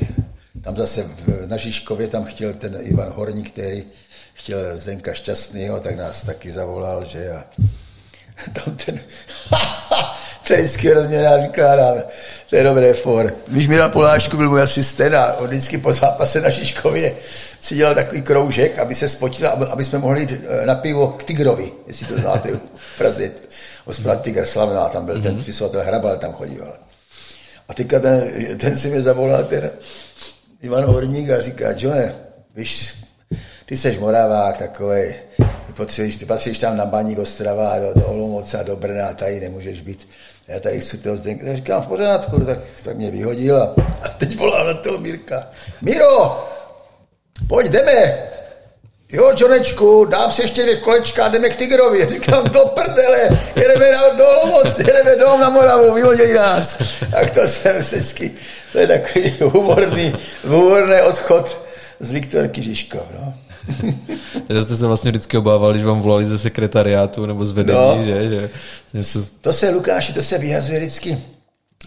[0.63, 3.84] tam zase v, na Žižkově tam chtěl ten Ivan Horník, který
[4.34, 7.46] chtěl Zdenka Šťastnýho, tak nás taky zavolal, že a
[8.54, 9.00] tam ten,
[10.48, 11.96] ten vždycky hrozně rád vykládá,
[12.50, 13.34] to je dobré for.
[13.48, 17.16] Když mi na Polášku byl můj asistent a on vždycky po zápase na Šiškově
[17.62, 21.08] si dělal takový kroužek, aby se spotil, aby, aby jsme mohli jít eh, na pivo
[21.08, 22.50] k Tigrovi, jestli to znáte
[22.94, 23.32] v Praze.
[23.86, 25.24] Hospoda Tigr Slavná, tam byl mm-hmm.
[25.24, 25.44] ten mhm.
[25.44, 26.74] přisovatel Hrabal, tam chodil.
[27.68, 28.24] A teďka ten,
[28.58, 29.72] ten si mě zavolal, ten
[30.62, 32.16] Ivan Horník a říká, Johne,
[32.56, 32.96] víš,
[33.66, 35.16] ty seš Moravák takový,
[35.68, 39.14] ty, potřebuješ, ty patříš tam na baník Ostrava do, do Olomouce a do Brna a
[39.14, 40.08] tady nemůžeš být.
[40.48, 41.48] Já tady chci toho Zdenka.
[41.48, 45.48] Já říkám, v pořádku, tak, tak mě vyhodil a, a teď volám na toho Mirka.
[45.82, 46.50] Miro,
[47.48, 48.18] pojď, jdeme.
[49.12, 52.06] Jo, Jonečku, dám si ještě dvě kolečka a jdeme k Tigrovi.
[52.10, 56.78] Říkám, do prdele, jedeme na, do Olomouc, jedeme dom na Moravu, vyhodili nás.
[57.12, 58.32] Tak to jsem vždycky,
[58.72, 60.14] to je takový humorný,
[60.48, 61.62] humorný odchod
[62.00, 63.34] z Viktorky Žižkov, no.
[64.47, 68.04] Takže jste se vlastně vždycky obával, když vám volali ze sekretariátu nebo z vedení, no,
[68.04, 68.49] že, že
[68.93, 69.25] něco...
[69.41, 71.17] To se, Lukáši, to se vyhazuje vždycky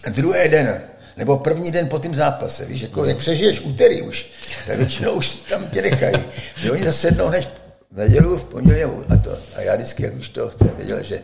[0.09, 0.81] druhý den,
[1.17, 4.31] nebo první den po tím zápase, víš, jako jak přežiješ úterý už,
[4.67, 6.15] tak většinou už tam tě nechají,
[6.57, 7.51] že oni zase jednou hned
[7.91, 9.37] v nedělu, v pondělí a to.
[9.55, 11.19] A já vždycky, jak už to jsem věděl, že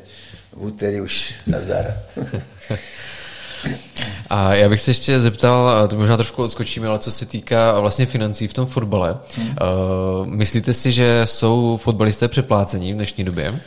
[0.54, 1.98] v úterý už nazdar.
[4.30, 8.06] A já bych se ještě zeptal, to možná trošku odskočíme, ale co se týká vlastně
[8.06, 9.18] financí v tom fotbale.
[9.36, 9.48] Hmm.
[9.48, 13.60] Uh, myslíte si, že jsou fotbalisté přeplácení v dnešní době?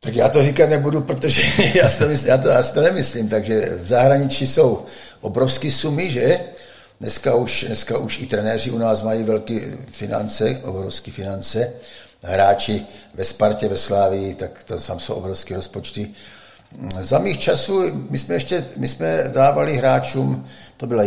[0.00, 1.42] Tak já to říkat nebudu, protože
[1.74, 3.28] já si to, myslím, já to, já si to nemyslím.
[3.28, 4.84] Takže v zahraničí jsou
[5.20, 6.40] obrovské sumy, že?
[7.00, 9.60] Dneska už, dneska už i trenéři u nás mají velké
[9.90, 11.72] finance, obrovské finance.
[12.22, 16.10] Hráči ve Spartě, ve Slávii, tak tam jsou obrovské rozpočty.
[17.00, 21.00] Za mých časů my jsme ještě my jsme dávali hráčům, to byl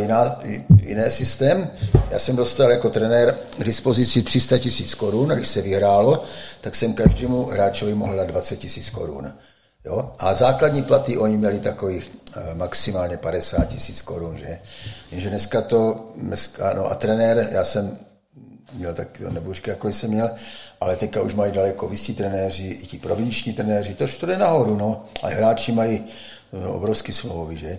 [0.82, 1.70] jiný systém.
[2.10, 6.24] Já jsem dostal jako trenér k dispozici 300 tisíc korun, když se vyhrálo,
[6.62, 9.34] tak jsem každému hráčovi mohl dát 20 tisíc korun.
[9.86, 10.12] Jo?
[10.20, 14.60] A základní platy oni měli takových eh, maximálně 50 tisíc korun, že?
[15.12, 17.98] Jenže dneska to, dneska, no a trenér, já jsem
[18.74, 20.30] měl tak, nebo jakkoliv jsem měl,
[20.82, 24.78] ale teďka už mají daleko vyšší trenéři, i ti provinční trenéři, to, to jde nahoru,
[24.78, 25.06] no.
[25.24, 26.04] A hráči mají
[26.54, 27.78] no, obrovský smlouvy, že?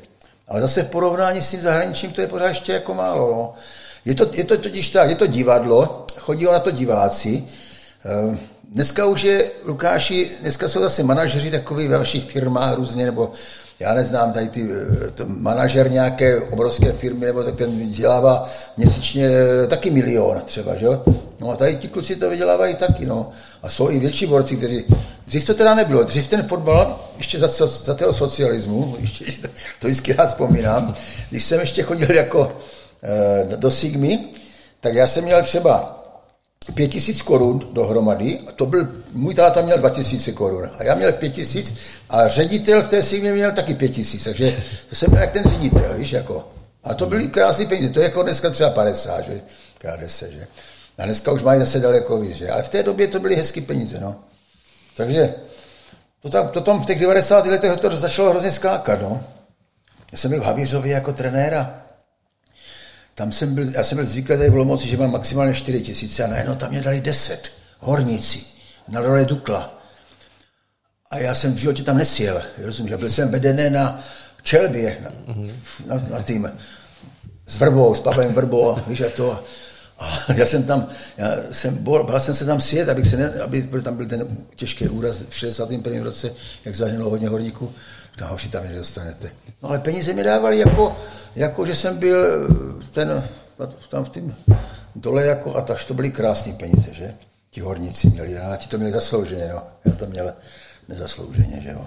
[0.48, 3.54] Ale zase v porovnání s tím zahraničím to je pořád ještě jako málo, no.
[4.04, 7.44] Je to, je to totiž tak, je to divadlo, chodí na to diváci.
[8.04, 8.38] Ehm,
[8.72, 13.32] dneska už je, Lukáši, dneska jsou zase manažeři takový ve vašich firmách různě, nebo
[13.80, 19.26] já neznám tady ty, eh, to manažer nějaké obrovské firmy, nebo tak ten vydělává měsíčně
[19.26, 21.04] eh, taky milion třeba, že jo?
[21.40, 23.30] No a tady ti kluci to vydělávají taky, no.
[23.62, 24.84] A jsou i větší borci, kteří...
[25.26, 26.02] Dřív to teda nebylo.
[26.02, 29.24] Dřív ten fotbal, ještě za, za toho socialismu, ještě,
[29.80, 30.94] to vždycky já vzpomínám,
[31.30, 32.56] když jsem ještě chodil jako
[33.02, 34.18] e, do Sigmy,
[34.80, 35.94] tak já jsem měl třeba
[36.74, 40.94] pět tisíc korun dohromady, a to byl, můj táta měl dva tisíce korun a já
[40.94, 41.74] měl pět tisíc
[42.10, 44.56] a ředitel v té símě měl taky pět tisíc, takže
[44.88, 46.48] to jsem byl jak ten ředitel, víš, jako.
[46.84, 49.40] A to byly krásné peníze, to je jako dneska třeba 50, že,
[49.78, 50.46] krát 10, že.
[50.98, 52.50] A dneska už mají zase daleko víc, že?
[52.50, 54.16] Ale v té době to byly hezké peníze, no.
[54.96, 55.34] Takže
[56.20, 57.46] to tam, to tam v těch 90.
[57.46, 59.24] letech to začalo hrozně skákat, no.
[60.12, 61.82] Já jsem byl v Havířově jako trenéra.
[63.14, 66.24] Tam jsem byl, já jsem byl zvyklý tady v Lomoci, že mám maximálně 4 tisíce
[66.24, 67.50] a najednou tam mě dali 10.
[67.78, 68.40] Horníci.
[68.88, 69.78] Na dole Dukla.
[71.10, 72.42] A já jsem v životě tam nesjel.
[72.58, 74.00] Rozumíš, byl jsem vedený na
[74.42, 75.10] Čelbě, na,
[75.86, 76.58] na, na tým
[77.46, 79.44] s Vrbou, s Pavlem Vrbou, víš, a to.
[79.98, 80.86] A já jsem tam,
[81.16, 84.38] já jsem bol, bál jsem se tam sjet, abych se ne, aby tam byl ten
[84.54, 86.04] těžký úraz v 61.
[86.04, 86.30] roce,
[86.64, 87.72] jak zahynulo hodně horníků.
[88.12, 89.30] Říkám, hoši, tam je nedostanete.
[89.62, 90.96] No ale peníze mi dávali jako,
[91.36, 92.48] jako že jsem byl
[92.92, 93.24] ten,
[93.88, 94.34] tam v tom
[94.96, 97.14] dole jako a taž to byly krásné peníze, že?
[97.50, 99.62] Ti horníci měli, a ti to měli zaslouženě, no.
[99.84, 100.32] Já to měl
[100.88, 101.86] nezaslouženě, že jo.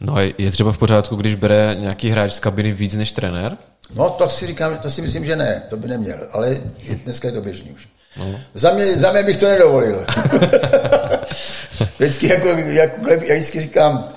[0.00, 3.56] No a je třeba v pořádku, když bere nějaký hráč z kabiny víc než trenér?
[3.94, 6.56] No, to si říkám, to si myslím, že ne, to by neměl, ale
[7.04, 7.88] dneska je to běžný už.
[8.16, 8.40] No.
[8.54, 10.06] Za, mě, za mě bych to nedovolil.
[11.98, 14.08] vždycky, jako, jako, já vždycky říkám,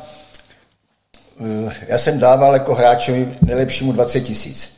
[1.67, 4.76] eh, já jsem dával jako hráčovi nejlepšímu 20 tisíc.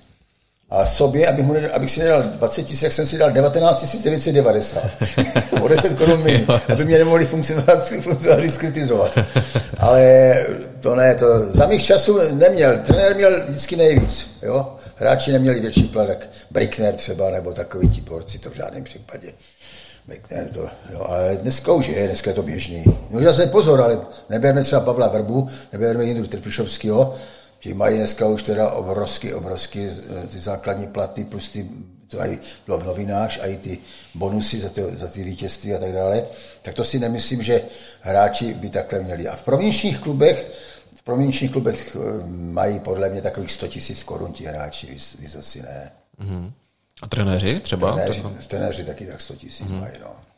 [0.71, 4.03] A sobě, abych, mu nedal, abych si nedal 20 tisíc, jak jsem si dal 19
[4.03, 4.83] 990.
[5.61, 9.19] o 10 korun méně, aby mě nemohli funkcionáři skritizovat.
[9.77, 10.35] Ale
[10.79, 12.77] to ne, to za mých časů neměl.
[12.77, 14.27] Trenér měl vždycky nejvíc.
[14.41, 14.75] Jo?
[14.95, 16.29] Hráči neměli větší platek.
[16.51, 19.27] Brickner třeba, nebo takový ti porci, to v žádném případě.
[20.07, 22.83] Brickner to, jo, ale dneska už je, dneska je to běžný.
[23.09, 23.99] No, se pozor, ale
[24.29, 27.15] neberme třeba Pavla Vrbu, neberme Jindru Trpišovského,
[27.59, 31.69] Ti mají dneska už teda obrovský, obrovský eh, ty základní platy plus ty,
[32.07, 33.77] to aj bylo v novinách, a i ty
[34.15, 36.25] bonusy za ty, za ty vítězství a tak dále,
[36.61, 37.61] tak to si nemyslím, že
[38.01, 39.27] hráči by takhle měli.
[39.27, 40.51] A v provinčních klubech,
[40.95, 45.35] v provinčních klubech eh, mají podle mě takových 100 tisíc korun ti hráči, víc, víc
[45.35, 45.91] asi ne.
[46.21, 46.51] Mm-hmm.
[47.01, 47.93] A trenéři třeba?
[47.93, 49.79] Trenéři, trenéři taky tak 100 tisíc mm-hmm.
[49.79, 50.28] mají, no.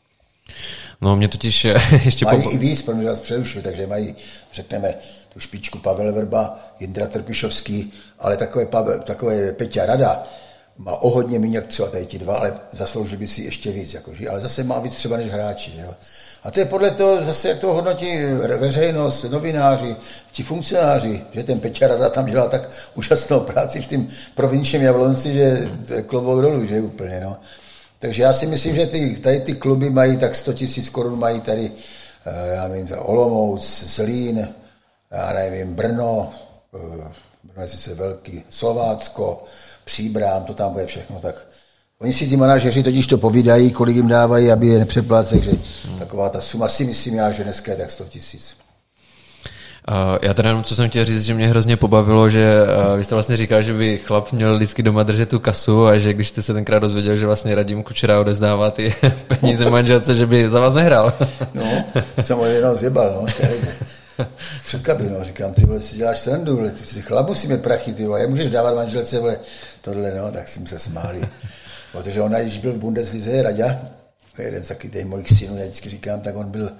[1.00, 1.64] No, mě totiž
[2.04, 2.24] ještě...
[2.24, 2.50] Mají po...
[2.50, 4.14] i víc, protože vás přerušuju, takže mají,
[4.52, 4.94] řekneme,
[5.32, 10.26] tu špičku Pavel Vrba, Jindra Trpišovský, ale takové, Pavel, takové Peťa Rada
[10.78, 13.94] má o hodně méně jak třeba tady ti dva, ale zasloužil by si ještě víc,
[13.94, 15.72] jakože, ale zase má víc třeba než hráči.
[15.76, 15.94] Jo.
[16.44, 18.24] A to je podle toho zase, jak to hodnotí
[18.58, 19.96] veřejnost, novináři,
[20.32, 25.32] ti funkcionáři, že ten Peťa Rada tam dělá tak úžasnou práci v tom provinčním Jablonci,
[25.32, 27.36] že to je klobouk dolů, že úplně, no.
[28.02, 31.40] Takže já si myslím, že ty, tady ty kluby mají tak 100 tisíc korun, mají
[31.40, 31.72] tady,
[32.26, 34.48] eh, já nevím, Olomouc, Zlín,
[35.10, 36.32] já nevím, Brno,
[36.74, 37.12] eh,
[37.44, 39.44] Brno je sice velký, Slovácko,
[39.84, 41.46] Příbrám, to tam bude všechno, tak
[42.00, 45.58] Oni si ti manažeři totiž to povídají, kolik jim dávají, aby je nepřepláceli, takže
[45.98, 48.56] taková ta suma si myslím já, že dneska je tak 100 tisíc.
[49.88, 52.56] Uh, já teda jenom, co jsem chtěl říct, že mě hrozně pobavilo, že
[52.90, 55.98] uh, vy jste vlastně říkal, že by chlap měl vždycky doma držet tu kasu a
[55.98, 58.94] že když jste se tenkrát dozvěděl, že vlastně Radim Kučera odezdává ty
[59.26, 61.12] peníze manželce, že by za vás nehrál.
[61.54, 61.84] no,
[62.20, 63.26] jsem ho jenom zjebal, no,
[64.64, 65.24] před kabinou.
[65.24, 68.74] Říkám, ty vole, si děláš srandu, vole, ty chlap musíme prachy, ty vole, můžeš dávat
[68.74, 69.36] manželce, vole,
[69.80, 71.20] tohle, no, tak jsem se smáli.
[71.92, 73.78] Protože ona, když byl v Bundeslize, Raďa,
[74.38, 76.70] jeden z takových mojich synů, já vždycky říkám, tak on byl,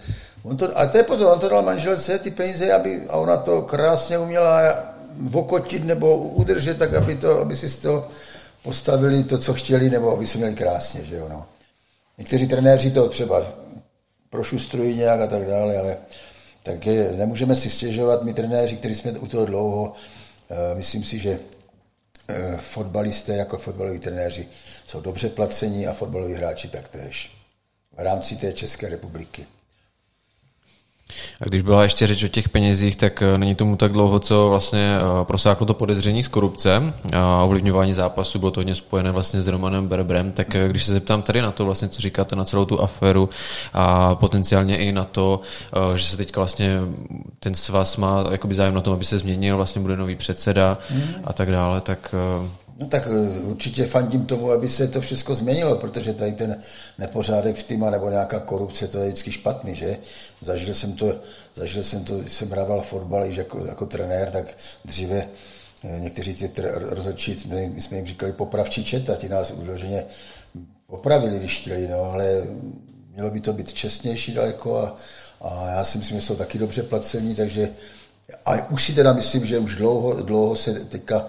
[0.43, 3.37] on to, ale to je pozor, on to dal manželce ty peníze, aby, a ona
[3.37, 4.85] to krásně uměla
[5.21, 8.09] vokotit nebo udržet, tak aby, to, aby si z toho
[8.63, 11.47] postavili to, co chtěli, nebo aby se měli krásně, že jo, no.
[12.19, 13.47] Někteří trenéři to třeba
[14.31, 15.97] prošustrují nějak a tak dále, ale
[16.63, 19.93] takže nemůžeme si stěžovat, my trenéři, kteří jsme u toho dlouho,
[20.51, 21.39] eh, myslím si, že
[22.29, 24.49] eh, fotbalisté jako fotbaloví trenéři
[24.87, 27.37] jsou dobře placení a fotbaloví hráči taktéž
[27.93, 29.47] v rámci té České republiky.
[31.41, 34.49] A když byla ještě řeč o těch penězích, tak eh, není tomu tak dlouho, co
[34.49, 39.43] vlastně eh, prosáklo to podezření z korupce a ovlivňování zápasu, bylo to hodně spojené vlastně
[39.43, 42.45] s Romanem Berbrem, tak eh, když se zeptám tady na to vlastně, co říkáte na
[42.45, 43.29] celou tu aféru
[43.73, 45.41] a potenciálně i na to,
[45.97, 46.79] že se teďka vlastně
[47.41, 51.03] ten svaz má jakoby zájem na tom, aby se změnil, vlastně bude nový předseda mm.
[51.25, 52.15] a tak dále, tak
[52.83, 56.61] No tak eh, určitě fandím tomu, aby se to všechno změnilo, protože tady ten
[56.99, 59.97] nepořádek v týma nebo nějaká korupce, to je vždycky špatný, že?
[60.41, 61.15] Zažil jsem to,
[61.55, 64.45] zažil jsem to, jsem hrával fotbal již jako, jako trenér, tak
[64.85, 65.29] dříve
[65.85, 70.05] eh, někteří ti rozhodčí, my, my jsme jim říkali popravčí četa, ti nás vyloženě
[70.87, 72.47] popravili, když chtěli, no, ale
[73.13, 74.97] mělo by to být čestnější daleko a,
[75.41, 77.69] a já si myslím, že jsou taky dobře placení, takže
[78.45, 81.29] a už si teda myslím, že už dlouho, dlouho se teďka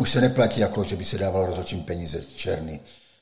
[0.00, 2.80] už se neplatí jako, že by se dával rozhodčím peníze černý.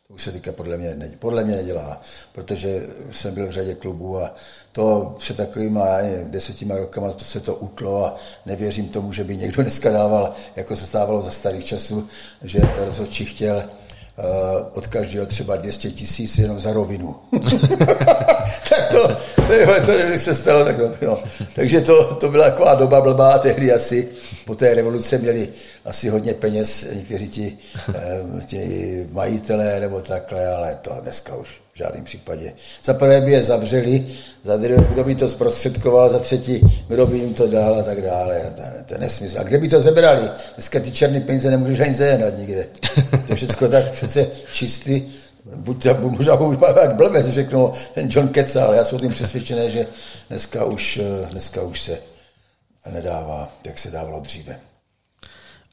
[0.09, 2.03] To už se teďka podle mě, ne, podle mě nedělá,
[2.33, 4.35] protože jsem byl v řadě klubů a
[4.73, 5.87] to před takovýma
[6.25, 8.17] desetima rokama to se to utlo a
[8.47, 12.09] nevěřím tomu, že by někdo dneska dával, jako se stávalo za starých časů,
[12.43, 14.25] že rozhodčí chtěl uh,
[14.73, 17.17] od každého třeba 200 tisíc jenom za rovinu.
[18.69, 19.17] tak to,
[19.87, 21.23] to kdyby se stalo, tak no.
[21.55, 24.09] Takže to, to byla taková doba blbá, tehdy asi
[24.45, 25.49] po té revoluce měli
[25.85, 27.59] asi hodně peněz někteří ti,
[27.95, 32.53] eh, ti majitelé nebo takhle, ale to dneska už v žádném případě.
[32.85, 34.07] Za prvé by je zavřeli,
[34.45, 38.03] za druhé, kdo by to zprostředkoval, za třetí, kdo by jim to dal a tak
[38.03, 38.53] dále.
[38.57, 39.39] To, to je nesmysl.
[39.41, 40.31] A kde by to zebrali?
[40.55, 42.67] Dneska ty černé peníze nemůžeš ani zehnat nikde.
[43.11, 45.03] To je všechno tak přece čistý,
[45.57, 49.71] buď, možná budu vypadat jak blbec, řeknu, ten John Keca, ale já jsem tím přesvědčený,
[49.71, 49.87] že
[50.29, 51.99] dneska už, dneska už se
[52.91, 54.61] nedává, jak se dávalo dříve.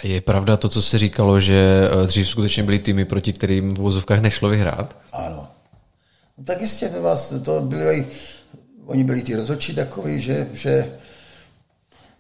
[0.03, 3.78] Je pravda to, co se říkalo, že eh, dřív skutečně byly týmy, proti kterým v
[3.78, 4.97] vozovkách nešlo vyhrát?
[5.13, 5.47] Ano.
[6.38, 8.07] No, tak jistě by vás to byli,
[8.86, 10.91] oni byli ty rozhodčí takový, že, že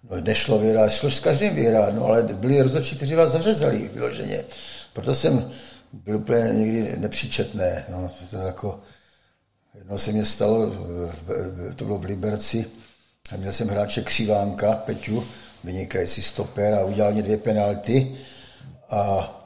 [0.09, 4.43] no, nešlo vyhrát, šlo s každým vyhrát, no, ale byli rozhodčí, kteří vás zařezali vyloženě.
[4.93, 5.51] Proto jsem
[5.93, 7.85] byl úplně někdy nepříčetné.
[7.89, 8.79] No, to jako,
[9.75, 10.71] jednou se mě stalo,
[11.75, 12.65] to bylo v Liberci,
[13.33, 15.23] a měl jsem hráče Křivánka, Peťu,
[15.63, 18.15] vynikající stoper a udělal mě dvě penalty
[18.89, 19.01] a,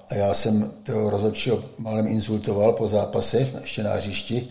[0.10, 4.48] a já jsem toho rozhodčího málem insultoval po zápase, ještě na hřišti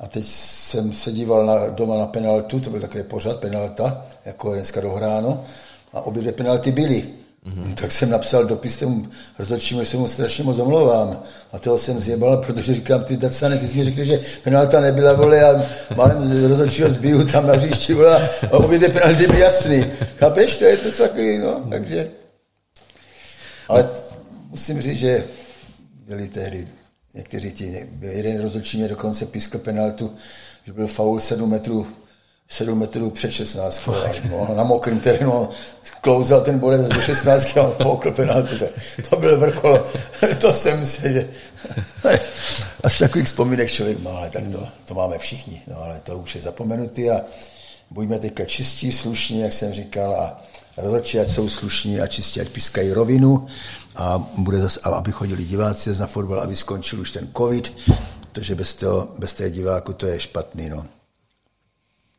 [0.00, 4.50] a teď jsem se díval na, doma na penaltu, to byl takový pořad, penalta, jako
[4.50, 5.44] je dneska dohráno
[5.92, 7.23] a obě dvě penalty byly.
[7.46, 7.74] Mm-hmm.
[7.74, 9.06] Tak jsem napsal dopis tomu
[9.38, 11.22] rozhodčímu, že se mu strašně moc omlouvám.
[11.52, 15.12] A toho jsem zjebal, protože říkám, ty Dacane, ty jsi mi řekli, že penalta nebyla,
[15.12, 15.62] vole, a
[15.96, 19.84] málem rozhodčího zbiju tam na hřišti, vole, a obě dvě penalty byly jasný.
[20.18, 22.10] Chápeš, to je to takový, no, takže...
[23.68, 23.88] Ale
[24.50, 25.24] musím říct, že
[26.06, 26.68] byli tehdy
[27.14, 30.14] někteří ti, jeden rozhodčí mě dokonce pískl penaltu,
[30.66, 31.86] že byl faul 7 metrů
[32.54, 33.82] 7 metrů před 16.
[34.30, 35.48] No, na mokrém terénu
[36.00, 38.58] klouzal ten bodec do 16 a foukl penaltu.
[38.58, 38.66] To,
[39.10, 39.86] to byl vrchol.
[40.40, 41.28] to jsem myslel, že
[42.82, 45.62] asi takových vzpomínek člověk má, ale tak to, to máme všichni.
[45.66, 47.20] No, ale to už je zapomenutý a
[47.90, 50.42] buďme teďka čistí, slušní, jak jsem říkal, a
[50.76, 53.46] rozhodčí, ať jsou slušní a čistí, ať pískají rovinu
[53.96, 57.72] a bude zase, aby chodili diváci na fotbal, aby skončil už ten covid,
[58.32, 60.68] protože bez, toho, bez té diváku to je špatný.
[60.68, 60.86] No.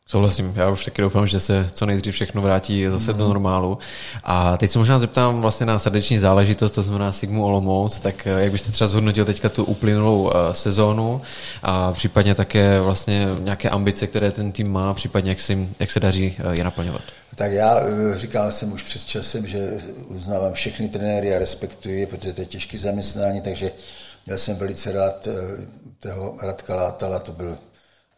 [0.10, 3.78] Souhlasím, já už taky doufám, že se co nejdřív všechno vrátí zase do normálu.
[4.24, 8.44] A teď se možná zeptám vlastně na srdeční záležitost, to znamená Sigmu Olomouc, tak eh,
[8.44, 11.22] jak byste třeba zhodnotil teďka tu uplynulou eh, sezónu
[11.64, 16.00] a případně také vlastně nějaké ambice, které ten tým má, případně jak, si, jak se
[16.00, 17.02] daří eh, je naplňovat?
[17.36, 17.80] Tak já
[18.16, 22.78] říkal jsem už před časem, že uznávám všechny trenéry a respektuji, protože to je těžké
[22.78, 23.72] zaměstnání, takže
[24.26, 25.28] měl jsem velice rád
[26.00, 27.58] toho Radka Látala, to byl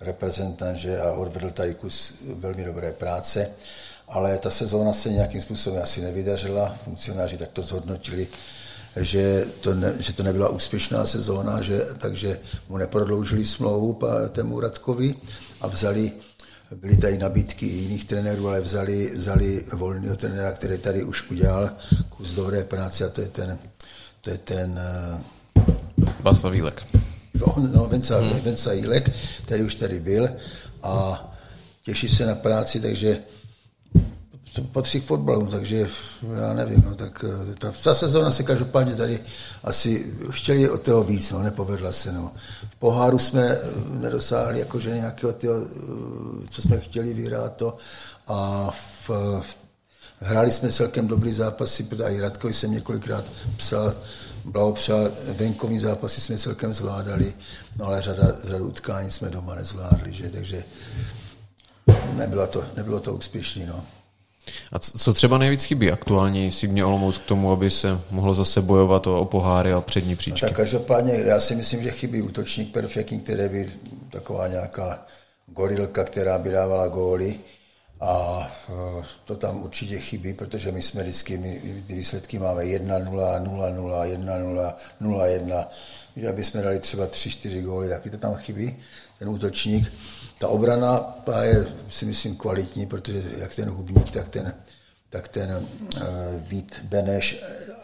[0.02, 3.52] reprezentant že a odvedl tady kus velmi dobré práce,
[4.08, 8.28] ale ta sezóna se nějakým způsobem asi nevydařila, funkcionáři tak to zhodnotili,
[8.96, 12.40] že to, ne, že to nebyla úspěšná sezóna, že, takže
[12.70, 15.16] mu neprodloužili smlouvu tému Radkovi
[15.62, 16.12] a vzali,
[16.76, 21.70] byly tady nabídky i jiných trenérů, ale vzali, vzali volného trenéra, který tady už udělal
[22.10, 23.60] kus dobré práce a to je ten,
[24.22, 24.80] to je ten
[26.24, 26.88] Václav Vílek
[27.74, 28.40] no, Venca, hmm.
[28.40, 29.12] Venca Jílek,
[29.46, 30.30] který už tady byl
[30.84, 31.24] a
[31.84, 33.18] těší se na práci, takže
[34.56, 35.90] to patří k fotbalu, takže
[36.42, 39.20] já nevím, no, tak eh, ta, ta sezóna se každopádně tady
[39.64, 42.32] asi chtěli od toho víc, no, nepovedla se, no.
[42.70, 43.60] V poháru jsme eh,
[43.90, 47.78] nedosáhli jakože nějakého toho, eh, co jsme chtěli vyhrát to
[48.28, 49.10] a v,
[49.42, 49.58] v
[50.20, 53.26] Hráli jsme celkem dobrý zápasy, protože i Radkovi jsem několikrát
[53.58, 53.94] psal,
[54.48, 57.34] blahopřál, venkovní zápasy jsme celkem zvládali,
[57.78, 60.64] no ale řada, řadu utkání jsme doma nezvládli, že, takže
[62.14, 63.66] nebylo to, nebylo to úspěšné.
[63.66, 63.86] No.
[64.72, 68.62] A co třeba nejvíc chybí aktuálně si mě Olomouc k tomu, aby se mohlo zase
[68.62, 70.46] bojovat o, o poháry a přední příčky?
[70.46, 73.72] No tak každopádně já si myslím, že chybí útočník perfektní, který by
[74.12, 75.06] taková nějaká
[75.48, 77.40] gorilka, která by dávala góly
[78.00, 83.10] a e, to tam určitě chybí, protože my jsme vždycky, my ty výsledky máme 1-0,
[83.10, 85.66] 0-0, 1-0, 0-1,
[86.16, 88.78] že aby jsme dali třeba 3-4 góly, taky to tam chybí,
[89.20, 89.94] ten útočník.
[90.38, 94.54] Ta obrana ta je, si myslím, kvalitní, protože jak ten hubník, tak ten,
[95.10, 96.02] tak ten uh,
[96.38, 97.44] Vít Beneš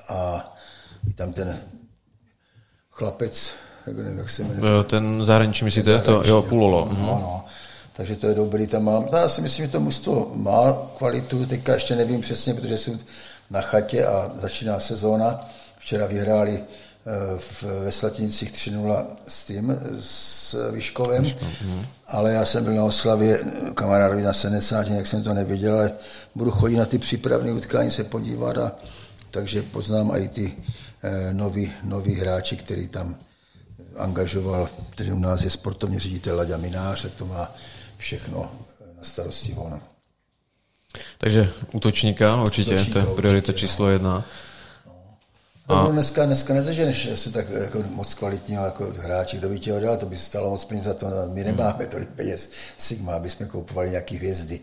[0.10, 0.54] a
[1.16, 1.60] tam ten
[2.92, 3.54] chlapec,
[3.88, 4.84] jak nevím, jak se jmenuje.
[4.84, 6.02] Ten zahraniční, myslíte?
[6.02, 6.90] To, jo, Pulolo.
[6.92, 7.46] No, no
[7.94, 9.08] takže to je dobrý, tam mám.
[9.12, 12.98] No, já si myslím, že to mužstvo má kvalitu, teďka ještě nevím přesně, protože jsou
[13.50, 15.50] na chatě a začíná sezóna.
[15.78, 21.86] Včera vyhráli eh, v, ve Slatinicích 3-0 s tím, s Vyškovem, mhm.
[22.08, 23.40] ale já jsem byl na oslavě
[23.74, 25.92] kamarádovi na 70, jak jsem to neviděl, ale
[26.36, 28.72] budu chodit na ty přípravné utkání se podívat a
[29.32, 30.54] takže poznám i ty
[31.04, 33.16] eh, noví, noví hráči, který tam
[33.98, 37.56] angažoval, protože u nás je sportovní ředitel Laďa Minář, tak to má
[38.04, 38.52] všechno
[38.98, 39.80] na starosti ono.
[41.18, 44.26] Takže útočníka určitě, útočníka, to je priorita určitě, číslo jedna.
[44.86, 44.94] No.
[45.68, 45.84] A...
[45.84, 49.80] No, dneska, dneska nezaženeš se tak jako moc kvalitního jako hráči, kdo by tě ho
[49.80, 51.08] dal, to by se stalo moc peněz za to.
[51.34, 54.60] My nemáme tolik peněz Sigma, aby jsme koupovali nějaké hvězdy.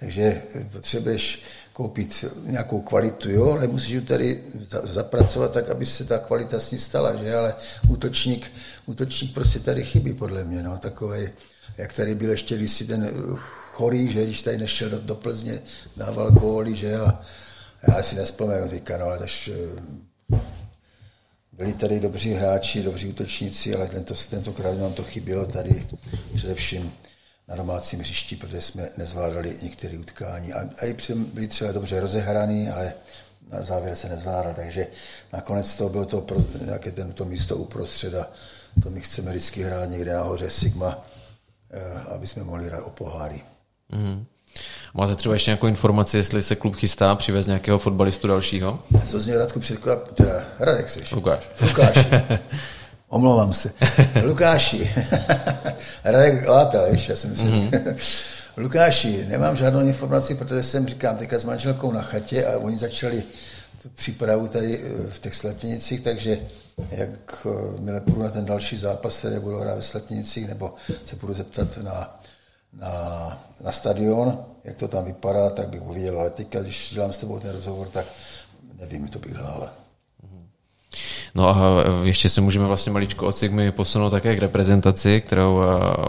[0.00, 4.44] Takže potřebuješ koupit nějakou kvalitu, jo, ale musíš tady
[4.84, 7.54] zapracovat tak, aby se ta kvalita s ní stala, že, ale
[7.88, 8.52] útočník,
[8.86, 11.30] útočník prostě tady chybí, podle mě, no, takovej,
[11.78, 13.10] jak tady byl ještě když si ten
[13.72, 15.60] chorý, že, když tady nešel do, do Plzně,
[15.96, 17.20] dával góly, že, a
[17.88, 20.40] já si nespomenu teďka, no, ale taž, eh,
[21.52, 25.86] byli tady dobří hráči, dobří útočníci, ale tento, tentokrát nám to chybělo tady
[26.34, 26.92] především
[27.48, 30.52] na domácím hřišti, protože jsme nezvládali některé utkání.
[30.52, 32.92] A, a i byli třeba dobře rozehraný, ale
[33.50, 34.86] na závěr se nezvládal, takže
[35.32, 38.28] nakonec to bylo to, pro, nějaké tento místo uprostřed a
[38.82, 41.09] to my chceme vždycky hrát někde nahoře Sigma, eh,
[42.14, 43.40] aby jsme mohli hrát o poháry.
[43.92, 44.24] Mm.
[44.94, 48.78] Máte třeba ještě nějakou informaci, jestli se klub chystá přivez nějakého fotbalistu dalšího?
[49.06, 51.00] Co z něj Radku překvap, teda Radek jsi.
[51.12, 51.50] Lukáš.
[51.60, 52.06] Lukáš.
[53.08, 53.72] Omlouvám se.
[54.24, 54.90] Lukáši.
[56.04, 57.42] Radek Látel, ještě já jsem si...
[57.42, 57.94] Mm-hmm.
[58.56, 63.22] Lukáši, nemám žádnou informaci, protože jsem, říkám, teďka s manželkou na chatě a oni začali
[63.82, 66.38] tu přípravu tady eh, v těch Slatěnicích, takže
[66.90, 70.74] jak eh, milé půjdu na ten další zápas, který budu hrát ve Slatěnicích, nebo
[71.04, 72.20] se budu zeptat na,
[72.72, 77.18] na, na stadion, jak to tam vypadá, tak bych uviděl, ale teďka, když dělám s
[77.18, 78.06] tebou ten rozhovor, tak
[78.78, 79.70] nevím, to bych hlál.
[81.34, 85.60] No a ještě se můžeme vlastně maličko od Sigmy posunout také k reprezentaci, kterou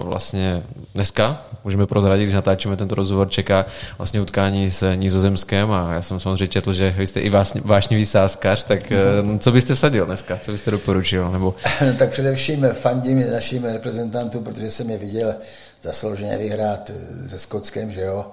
[0.03, 0.63] vlastně
[0.93, 3.65] dneska, můžeme prozradit, když natáčíme tento rozhovor, čeká
[3.97, 7.32] vlastně utkání s Nizozemském a já jsem samozřejmě četl, že vy jste i
[7.63, 8.97] vášnivý sázkař, tak e,
[9.39, 11.32] co byste vsadil dneska, co byste doporučil?
[11.32, 11.55] Nebo...
[11.97, 15.36] tak především fandím našim reprezentantům, protože jsem je viděl
[15.82, 18.25] zaslouženě vyhrát e, se Skotskem, že jo,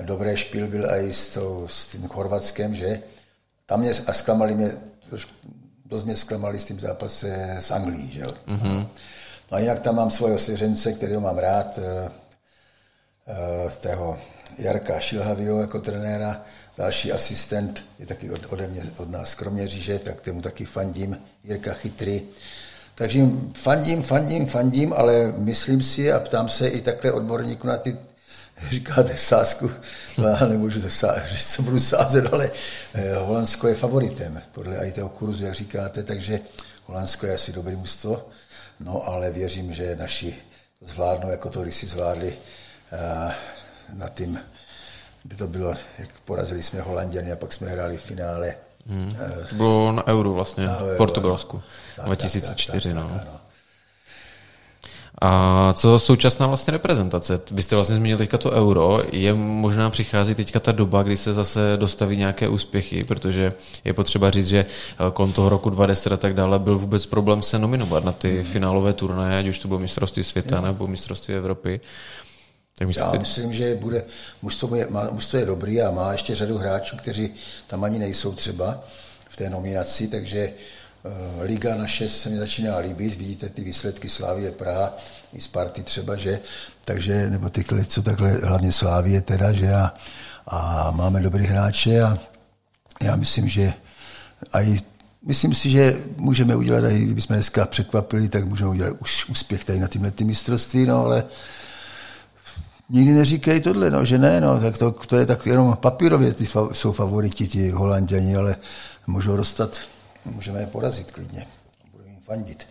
[0.00, 3.00] dobré špil byl i s, tou, s tím Chorvatskem, že.
[3.66, 4.70] Tam mě a zklamali mě
[5.10, 5.32] trošku
[5.88, 8.30] dost mě zklamali s tím zápase s Anglií, že jo.
[8.46, 8.86] Mm-hmm.
[9.50, 14.18] No a jinak tam mám svého svěřence, kterého mám rád, uh, uh, tého
[14.58, 16.42] Jarka Šilhavio jako trenéra,
[16.78, 21.72] další asistent je taky od, ode mě, od nás Kroměříže, tak tomu taky fandím, Jirka
[21.72, 22.22] Chytry.
[22.94, 27.96] Takže fandím, fandím, fandím, ale myslím si a ptám se i takhle odborníku na ty
[28.70, 29.70] říkáte sázku,
[30.18, 32.50] no, já nemůžu to sázet, co budu sázet, ale
[32.94, 36.40] eh, Holandsko je favoritem, podle i toho kurzu, jak říkáte, takže
[36.86, 38.28] Holandsko je asi dobrý mužstvo,
[38.80, 40.36] no ale věřím, že naši
[40.80, 42.34] to zvládnou, jako to když si zvládli
[42.92, 43.32] uh,
[43.94, 44.40] na tým,
[45.22, 48.54] kde to bylo, jak porazili jsme Holanděny a pak jsme hráli v finále.
[48.86, 49.16] Hmm.
[49.48, 51.62] To bylo na Euro vlastně, v Portugalsku,
[51.96, 53.18] tak, 2004, tak, tak, no.
[53.18, 53.37] Tak, ano.
[55.20, 57.40] A co současná vlastně reprezentace?
[57.50, 59.00] Vy jste vlastně zmínil teďka to euro.
[59.12, 63.52] Je možná přichází teďka ta doba, kdy se zase dostaví nějaké úspěchy, protože
[63.84, 67.42] je potřeba říct, že eh, kolem toho roku 2010 a tak dále byl vůbec problém
[67.42, 71.80] se nominovat na ty finálové turnaje, ať už to bylo mistrovství světa nebo mistrovství Evropy.
[72.78, 73.08] Tak myslíte...
[73.12, 74.04] Já myslím, že bude,
[74.42, 77.30] mužstvo je, má, mužstvo je dobrý a má ještě řadu hráčů, kteří
[77.66, 78.84] tam ani nejsou třeba
[79.28, 80.50] v té nominaci, takže
[81.42, 84.96] Liga naše se mi začíná líbit, vidíte ty výsledky Slávie Praha,
[85.32, 86.40] i Sparty třeba, že,
[86.84, 89.74] takže, nebo ty, co takhle, hlavně Slávie teda, že?
[89.74, 89.94] A,
[90.46, 92.18] a máme dobrý hráče a
[93.02, 93.72] já myslím, že
[94.52, 94.78] i
[95.22, 99.80] Myslím si, že můžeme udělat, i kdybychom dneska překvapili, tak můžeme udělat už úspěch tady
[99.80, 101.24] na tímhle mistrovství, no ale
[102.90, 106.46] nikdy neříkej tohle, no, že ne, no, tak to, to je tak jenom papírově ty
[106.46, 108.56] fa, jsou favoriti, ti holanděni, ale
[109.06, 109.80] můžou dostat
[110.24, 111.46] můžeme je porazit klidně.
[111.92, 112.66] Budu jim fandit.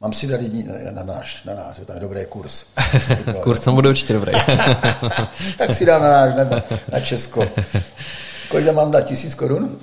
[0.00, 0.40] Mám si dát
[0.90, 2.64] na, náš, na nás, je tam dobrý kurz.
[3.42, 4.32] kurz tam bude určitě dobrý.
[5.58, 6.62] tak si dám na náš, na,
[6.92, 7.48] na Česko.
[8.48, 9.00] Kolik tam mám dát?
[9.00, 9.78] Tisíc korun?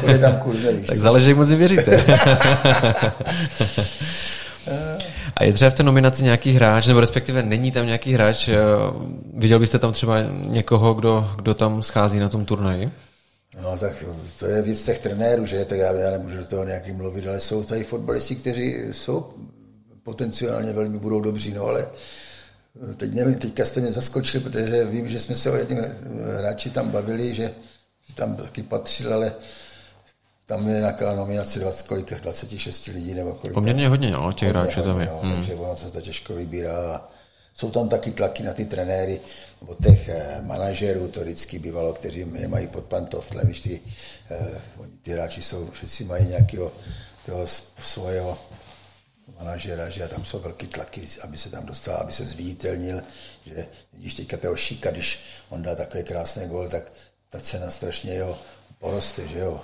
[0.00, 0.86] Kolik tam kurz, nevíš?
[0.86, 2.04] Tak záleží, jak moc věříte.
[5.36, 8.56] A je třeba v té nominaci nějaký hráč, nebo respektive není tam nějaký hráč, eh,
[9.34, 12.90] viděl byste tam třeba někoho, kdo, kdo tam schází na tom turnaji?
[13.60, 14.04] No tak
[14.38, 15.64] to je věc těch trenérů, že?
[15.64, 19.32] Tak já, já nemůžu do toho nějaký mluvit, ale jsou tady fotbalisti, kteří jsou
[20.02, 21.88] potenciálně velmi budou dobří, no ale
[22.96, 25.78] teď nevím, teďka jste mě zaskočili, protože vím, že jsme se o jedním
[26.38, 27.54] hráči tam bavili, že
[28.14, 29.32] tam taky patřil, ale
[30.46, 33.54] tam je nějaká nominace 20, kolik, 26 lidí nebo kolik.
[33.54, 35.06] Poměrně hodně, no, těch hráčů tam je.
[35.06, 35.34] No, hmm.
[35.34, 37.08] Takže ono se to těžko vybírá.
[37.54, 39.20] Jsou tam taky tlaky na ty trenéry,
[39.60, 43.80] nebo těch eh, manažerů, to vždycky bývalo, kteří je mají pod pantoflem, víš, ty,
[44.30, 44.60] eh,
[45.02, 46.72] ty hráči jsou, všetci mají nějakého
[47.26, 47.46] toho
[47.78, 48.38] svého
[49.38, 53.02] manažera, že tam jsou velký tlaky, aby se tam dostal, aby se zviditelnil,
[53.46, 56.92] že když teďka toho Šíka, když on dá takový krásný gol, tak
[57.30, 58.38] ta cena strašně jeho
[58.78, 59.60] poroste, že jo.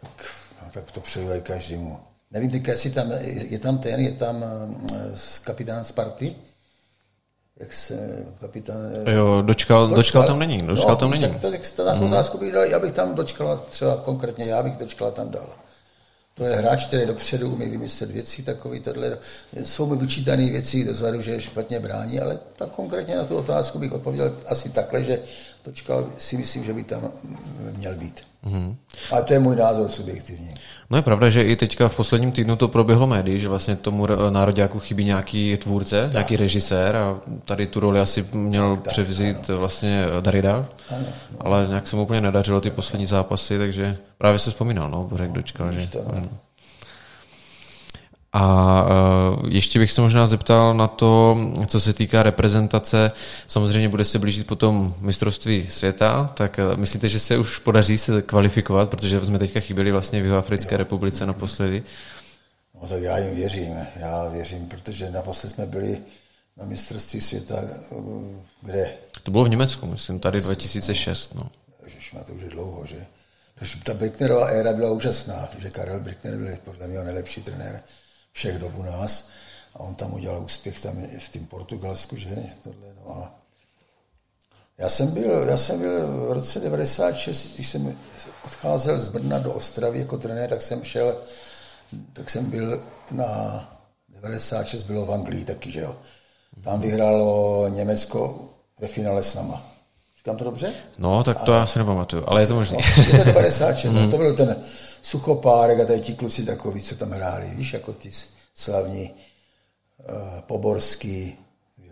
[0.00, 0.26] Tak,
[0.62, 2.00] no, tak to přeju každému.
[2.30, 6.36] Nevím teďka, jestli tam, je tam ten, je tam uh, kapitán Sparty,
[7.60, 8.76] jak se kapitán...
[9.06, 11.22] Jo, dočkal, dočkal, dočkal tam není, dočkal no, tam není.
[11.22, 12.12] Tak tak to, tak mm.
[12.12, 15.46] otázku bych dal, já bych tam dočkal, třeba konkrétně já bych dočkal tam dal.
[16.34, 19.18] To je hráč, který dopředu umí vymyslet věci takový tohle.
[19.64, 23.78] Jsou mi vyčítané věci dozadu, že je špatně brání, ale tak konkrétně na tu otázku
[23.78, 25.18] bych odpověděl asi takhle, že
[25.62, 27.12] Točkal si myslím, že by tam
[27.76, 28.20] měl být.
[28.42, 28.76] Mm.
[29.12, 30.54] A to je můj názor subjektivní.
[30.92, 34.06] No je pravda, že i teďka v posledním týdnu to proběhlo médií, že vlastně tomu
[34.30, 36.12] nároďáku chybí nějaký tvůrce, tak.
[36.12, 39.58] nějaký režisér a tady tu roli asi měl tak, převzít ano.
[39.58, 40.66] vlastně Darida,
[40.96, 41.06] ano.
[41.40, 45.32] ale nějak se mu úplně nedařilo ty poslední zápasy, takže právě se vzpomínal, no, Bořek
[45.32, 45.86] dočkal, že...
[45.86, 46.22] To, no.
[48.32, 48.86] A
[49.44, 53.12] e, ještě bych se možná zeptal na to, co se týká reprezentace.
[53.46, 58.22] Samozřejmě bude se blížit potom mistrovství světa, tak e, myslíte, že se už podaří se
[58.22, 61.82] kvalifikovat, protože jsme teďka chyběli vlastně v Africké republice naposledy?
[62.82, 65.98] No tak já jim věřím, já věřím, protože naposled jsme byli
[66.56, 67.54] na mistrovství světa,
[68.62, 68.92] kde?
[69.22, 71.50] To bylo v Německu, myslím, tady 2006, no.
[71.84, 73.06] Ježiš, má to už je dlouho, že?
[73.82, 77.80] Ta Bricknerová éra byla úžasná, že Karel Brickner byl podle mě nejlepší trenér
[78.32, 79.28] všech dob u nás
[79.74, 82.28] a on tam udělal úspěch tam v tom Portugalsku, že?
[82.62, 83.42] Tohle, no a
[84.78, 87.96] já jsem, byl, já jsem byl v roce 96, když jsem
[88.44, 91.16] odcházel z Brna do Ostravy jako trenér, tak jsem šel,
[92.12, 92.80] tak jsem byl
[93.10, 93.24] na
[94.08, 95.96] 96 bylo v Anglii taky, že jo.
[96.64, 98.48] Tam vyhrálo Německo
[98.80, 99.72] ve finále s náma.
[100.18, 100.72] Říkám to dobře?
[100.98, 102.78] No, tak to a, já si nepamatuju, ale je to možné.
[102.96, 104.10] No, je to 96, mm.
[104.10, 104.56] to byl ten
[105.02, 108.10] Suchopárek a tady ti kluci takový, co tam hráli, víš, jako ty
[108.54, 111.38] slavní uh, Poborský,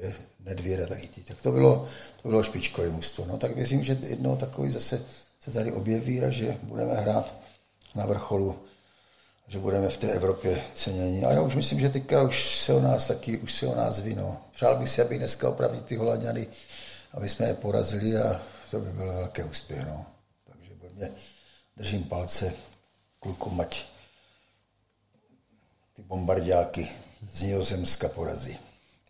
[0.02, 1.24] že, Nedvěda, taky ti.
[1.24, 1.86] Tak to bylo,
[2.22, 3.26] to bylo špičkové mužstvo.
[3.26, 5.02] No tak věřím, že jednou takový zase
[5.40, 7.34] se tady objeví a že budeme hrát
[7.94, 8.58] na vrcholu,
[9.48, 11.24] že budeme v té Evropě cenění.
[11.24, 14.00] A já už myslím, že teďka už se o nás taky, už se o nás
[14.00, 14.14] ví.
[14.14, 14.40] No.
[14.52, 16.46] Přál bych si, aby dneska opravdu ty Holanděny,
[17.12, 19.86] aby jsme je porazili a to by byl velký úspěch.
[19.86, 20.06] No.
[20.46, 21.10] Takže mě
[21.76, 22.52] držím palce
[23.20, 23.84] klukům, ať
[25.96, 26.88] ty bombardáky
[27.32, 28.58] z Nizozemska porazí.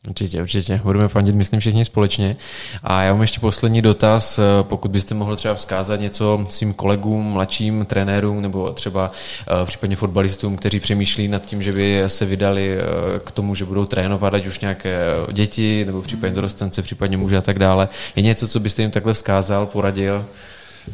[0.09, 0.81] Určitě, určitě.
[0.85, 2.37] Budeme fandit, myslím, všichni společně.
[2.83, 7.87] A já mám ještě poslední dotaz, pokud byste mohl třeba vzkázat něco svým kolegům, mladším
[7.87, 12.85] trenérům nebo třeba eh, případně fotbalistům, kteří přemýšlí nad tím, že by se vydali eh,
[13.25, 15.01] k tomu, že budou trénovat ať už nějaké
[15.33, 17.89] děti nebo případně dorostence, případně muže a tak dále.
[18.17, 20.25] Je něco, co byste jim takhle vzkázal, poradil?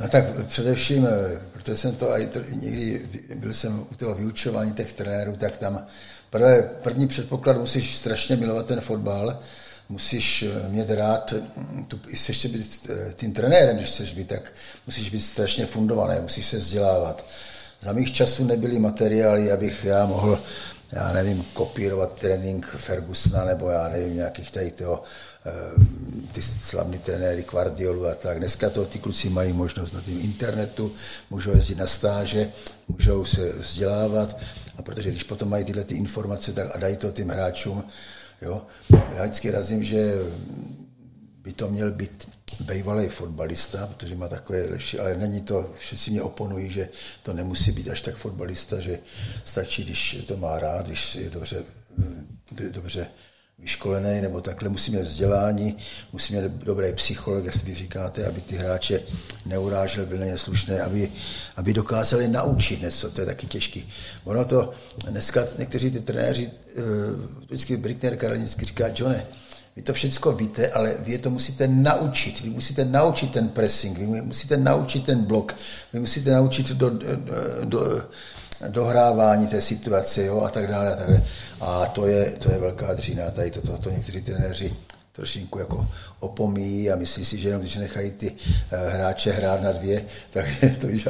[0.01, 4.93] No tak především, eh, protože jsem to i někdy, byl jsem u toho vyučování těch
[4.93, 5.87] trenérů, tak tam
[6.31, 9.39] prvé, první předpoklad musíš strašně milovat ten fotbal,
[9.89, 14.29] musíš eh, mít rád, hm, tu, jestli ještě být eh, tím trenérem, když chceš být,
[14.29, 14.53] tak
[14.87, 17.27] musíš být strašně fundovaný, musíš se vzdělávat.
[17.81, 20.39] Za mých časů nebyly materiály, abych já mohl,
[20.93, 25.03] já nevím, kopírovat trénink Fergusona, nebo já nevím, nějakých tady toho
[26.33, 28.39] ty slavní trenéry Guardiolu a tak.
[28.39, 30.93] Dneska to ty kluci mají možnost na tom internetu,
[31.31, 32.53] můžou jezdit na stáže,
[32.89, 34.41] můžou se vzdělávat
[34.77, 37.85] a protože když potom mají tyhle ty informace tak a dají to tím hráčům,
[38.43, 38.63] jo,
[39.15, 40.13] já vždycky razím, že
[41.43, 42.29] by to měl být
[42.61, 46.89] bývalý fotbalista, protože má takové lepší, ale není to, všichni mě oponují, že
[47.23, 48.99] to nemusí být až tak fotbalista, že
[49.45, 51.65] stačí, když to má rád, když je dobře,
[52.71, 53.07] dobře
[53.59, 55.77] vyškolený nebo takhle, musí mít vzdělání,
[56.13, 59.03] musí mít dobrý psycholog, jak vy říkáte, aby ty hráče
[59.47, 61.13] neurážel, byl neslušný, aby,
[61.57, 63.89] aby dokázali naučit něco, to je taky těžký.
[64.25, 64.73] Ono to,
[65.11, 66.83] dneska někteří ty trenéři, eh,
[67.47, 69.27] vždycky Brickner Karolinický říká, Johne,
[69.77, 72.41] vy to všechno víte, ale vy to musíte naučit.
[72.41, 75.55] Vy musíte naučit ten pressing, vy musíte naučit ten blok,
[75.93, 76.99] vy musíte naučit do, do,
[77.65, 78.03] do
[78.69, 80.93] dohrávání té situace jo, a tak dále.
[80.93, 81.23] A, tak dále.
[81.61, 83.31] a to, je, to je velká dřína.
[83.31, 84.75] Tady to, to, to někteří trenéři
[85.17, 85.89] trošinku jako
[86.21, 88.39] opomíjí a myslí si, že jenom když nechají ty uh,
[88.89, 91.09] hráče hrát na dvě, tak je to víš,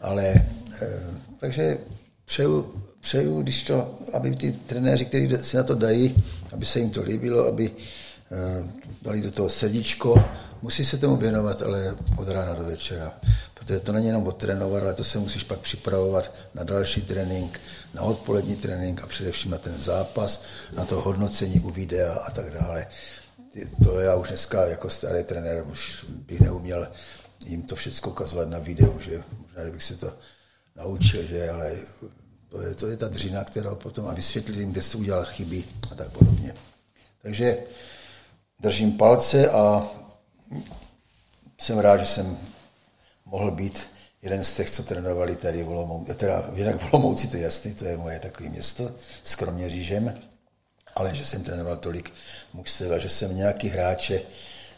[0.00, 0.34] ale
[0.82, 1.78] uh, takže
[2.24, 6.90] přeju, přeju, když to, aby ty trenéři, kteří si na to dají, aby se jim
[6.90, 8.66] to líbilo, aby uh,
[9.02, 10.24] dali do toho srdíčko,
[10.62, 13.12] musí se tomu věnovat, ale od rána do večera.
[13.54, 17.60] Protože to není jenom odtrénovat, ale to se musíš pak připravovat na další trénink,
[17.94, 20.42] na odpolední trénink a především na ten zápas,
[20.76, 22.86] na to hodnocení u videa a tak dále.
[23.84, 26.88] To já už dneska jako starý trenér už bych neuměl
[27.46, 30.12] jim to všechno ukazovat na videu, že možná bych se to
[30.76, 31.76] naučil, že ale
[32.48, 35.64] To je, to je ta dřina, kterou potom a vysvětlit jim, kde se udělal chyby
[35.92, 36.54] a tak podobně.
[37.22, 37.58] Takže
[38.60, 39.84] držím palce a
[41.58, 42.38] jsem rád, že jsem
[43.24, 43.86] mohl být
[44.22, 47.74] jeden z těch, co trénovali tady v Olomouci, teda jinak v Olomouci, to je jasný,
[47.74, 48.90] to je moje takové město
[49.24, 50.14] s Kroměřížem,
[50.96, 52.12] ale že jsem trénoval tolik
[52.52, 54.22] mužstev a že jsem nějaký hráče,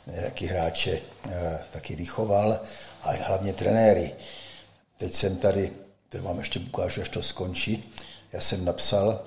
[0.07, 2.61] nějaký hráče eh, taky vychoval
[3.03, 4.15] a hlavně trenéry.
[4.97, 5.73] Teď jsem tady,
[6.09, 7.95] to vám ještě ukážu, až to skončí,
[8.33, 9.21] já jsem napsal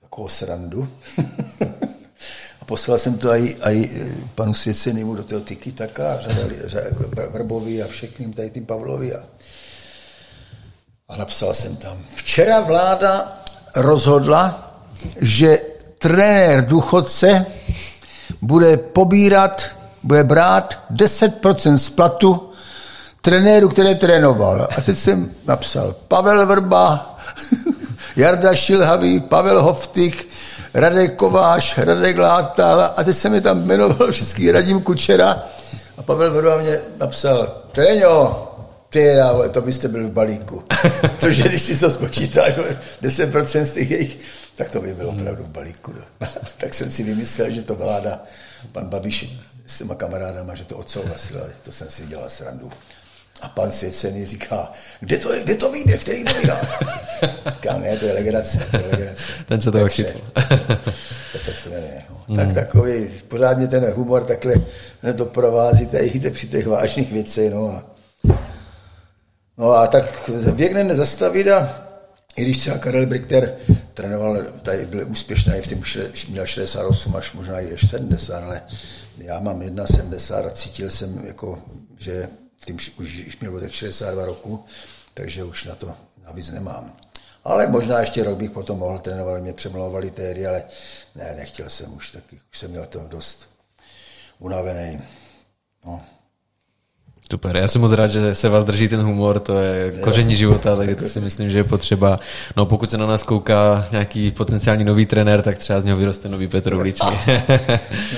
[0.00, 0.98] takovou srandu
[2.62, 3.90] a poslal jsem to i, i
[4.34, 9.20] panu Svěcenému do toho tyky taka, řadali, jako Vrbovi a všechným tady tím Pavlovi a,
[11.08, 13.42] a napsal jsem tam, včera vláda
[13.76, 14.74] rozhodla,
[15.20, 15.58] že
[15.98, 17.46] trenér důchodce
[18.42, 19.62] bude pobírat,
[20.02, 22.50] bude brát 10% z platu
[23.20, 24.68] trenéru, který trénoval.
[24.76, 27.16] A teď jsem napsal Pavel Vrba,
[28.16, 30.31] Jarda Šilhavý, Pavel Hoftik,
[30.74, 35.46] Radek Kováš, Radek Látal a teď jsem je tam jmenoval všechny Radim Kučera
[35.96, 38.48] a Pavel Vrba mě napsal Treňo,
[38.88, 39.16] ty,
[39.50, 40.64] to byste byl v balíku.
[41.20, 42.54] Protože když si to spočítáš,
[43.02, 44.18] 10% z těch jejich,
[44.56, 45.92] tak to by bylo opravdu v balíku.
[45.92, 46.28] No.
[46.58, 48.22] tak jsem si vymyslel, že to vláda,
[48.72, 52.70] pan Babiš s těma kamarádama, že to odsouhlasil, ale to jsem si dělal srandu.
[53.42, 56.82] A pan Svěcený říká, kde to, je, kde to vyjde, v kterých novinách?
[57.54, 59.22] Říkám, ne, to je legrace, to je legrace.
[59.46, 60.20] Ten se toho chytl.
[61.44, 62.36] to se ne, no.
[62.36, 64.54] Tak takový, pořádně ten humor takhle
[65.12, 67.92] doprovází tady při těch vážných věcech, no a
[69.58, 71.88] No a tak věk nezastavit a
[72.36, 73.56] i když třeba Karel Brichter
[73.94, 75.82] trénoval, tady byl úspěšný, v tom
[76.28, 78.62] měl 68 až možná i až 70, ale
[79.18, 81.58] já mám 1,70 a cítil jsem, jako,
[81.98, 82.28] že
[82.64, 84.64] tím už měl tak 62 roku,
[85.14, 85.96] takže už na to
[86.26, 86.96] navíc nemám.
[87.44, 90.64] Ale možná ještě rok bych potom mohl trénovat, mě přemlouvali tehdy, ale
[91.14, 93.48] ne, nechtěl jsem už taky, už jsem měl to dost
[94.38, 95.02] unavený.
[95.84, 96.04] No.
[97.30, 100.76] Super, já jsem moc rád, že se vás drží ten humor, to je koření života,
[100.76, 102.20] takže to si myslím, že je potřeba.
[102.56, 106.28] No pokud se na nás kouká nějaký potenciální nový trenér, tak třeba z něho vyroste
[106.28, 107.18] nový Petr Uličný.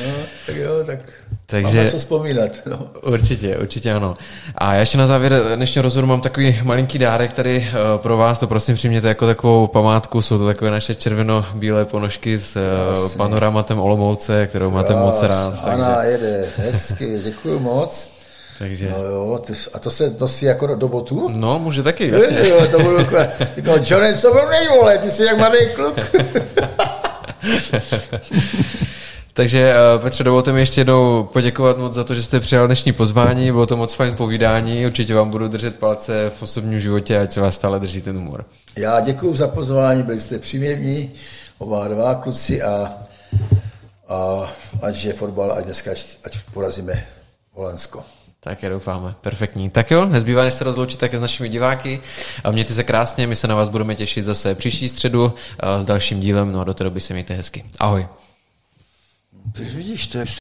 [0.06, 0.12] no,
[0.46, 0.98] tak jo, tak
[1.46, 2.50] takže, Mám co vzpomínat.
[2.66, 2.78] No.
[3.02, 4.16] Určitě, určitě ano.
[4.54, 8.38] A já ještě na závěr dnešního rozhovoru mám takový malinký dárek tady uh, pro vás,
[8.38, 13.80] to prosím přijměte jako takovou památku, jsou to takové naše červeno-bílé ponožky s uh, panoramatem
[13.80, 15.64] Olomouce, kterou máte Krás, moc rád.
[15.64, 16.10] Ana takže...
[16.10, 18.13] jede, hezky, děkuji moc.
[18.58, 18.90] Takže...
[18.90, 21.28] No jo, ty, a to se, to si jako do, do botu?
[21.28, 22.48] No, může taky, jasně.
[22.48, 22.98] Jo, to budu,
[23.62, 25.96] no, Johnny, co byl nejvole, ty jsi jak mladý kluk.
[29.32, 32.92] Takže eh, Petře, dovolte mi ještě jednou poděkovat moc za to, že jste přijal dnešní
[32.92, 37.32] pozvání, bylo to moc fajn povídání, určitě vám budu držet palce v osobním životě, ať
[37.32, 38.44] se vás stále drží ten humor.
[38.78, 41.12] Já děkuji za pozvání, byli jste příměvní,
[41.58, 42.92] oba dva kluci a,
[44.08, 44.50] a
[44.82, 45.90] ať je fotbal, ať dneska
[46.24, 47.06] ať porazíme
[47.52, 48.04] Holandsko.
[48.44, 49.14] Tak je doufáme.
[49.20, 49.70] Perfektní.
[49.70, 52.00] Tak jo, nezbývá, než se rozloučit také s našimi diváky.
[52.50, 55.34] Mějte se krásně, my se na vás budeme těšit zase příští středu
[55.78, 57.64] s dalším dílem, no a do té doby se mějte hezky.
[57.80, 58.06] Ahoj.
[59.52, 60.26] Ty vidíš, to je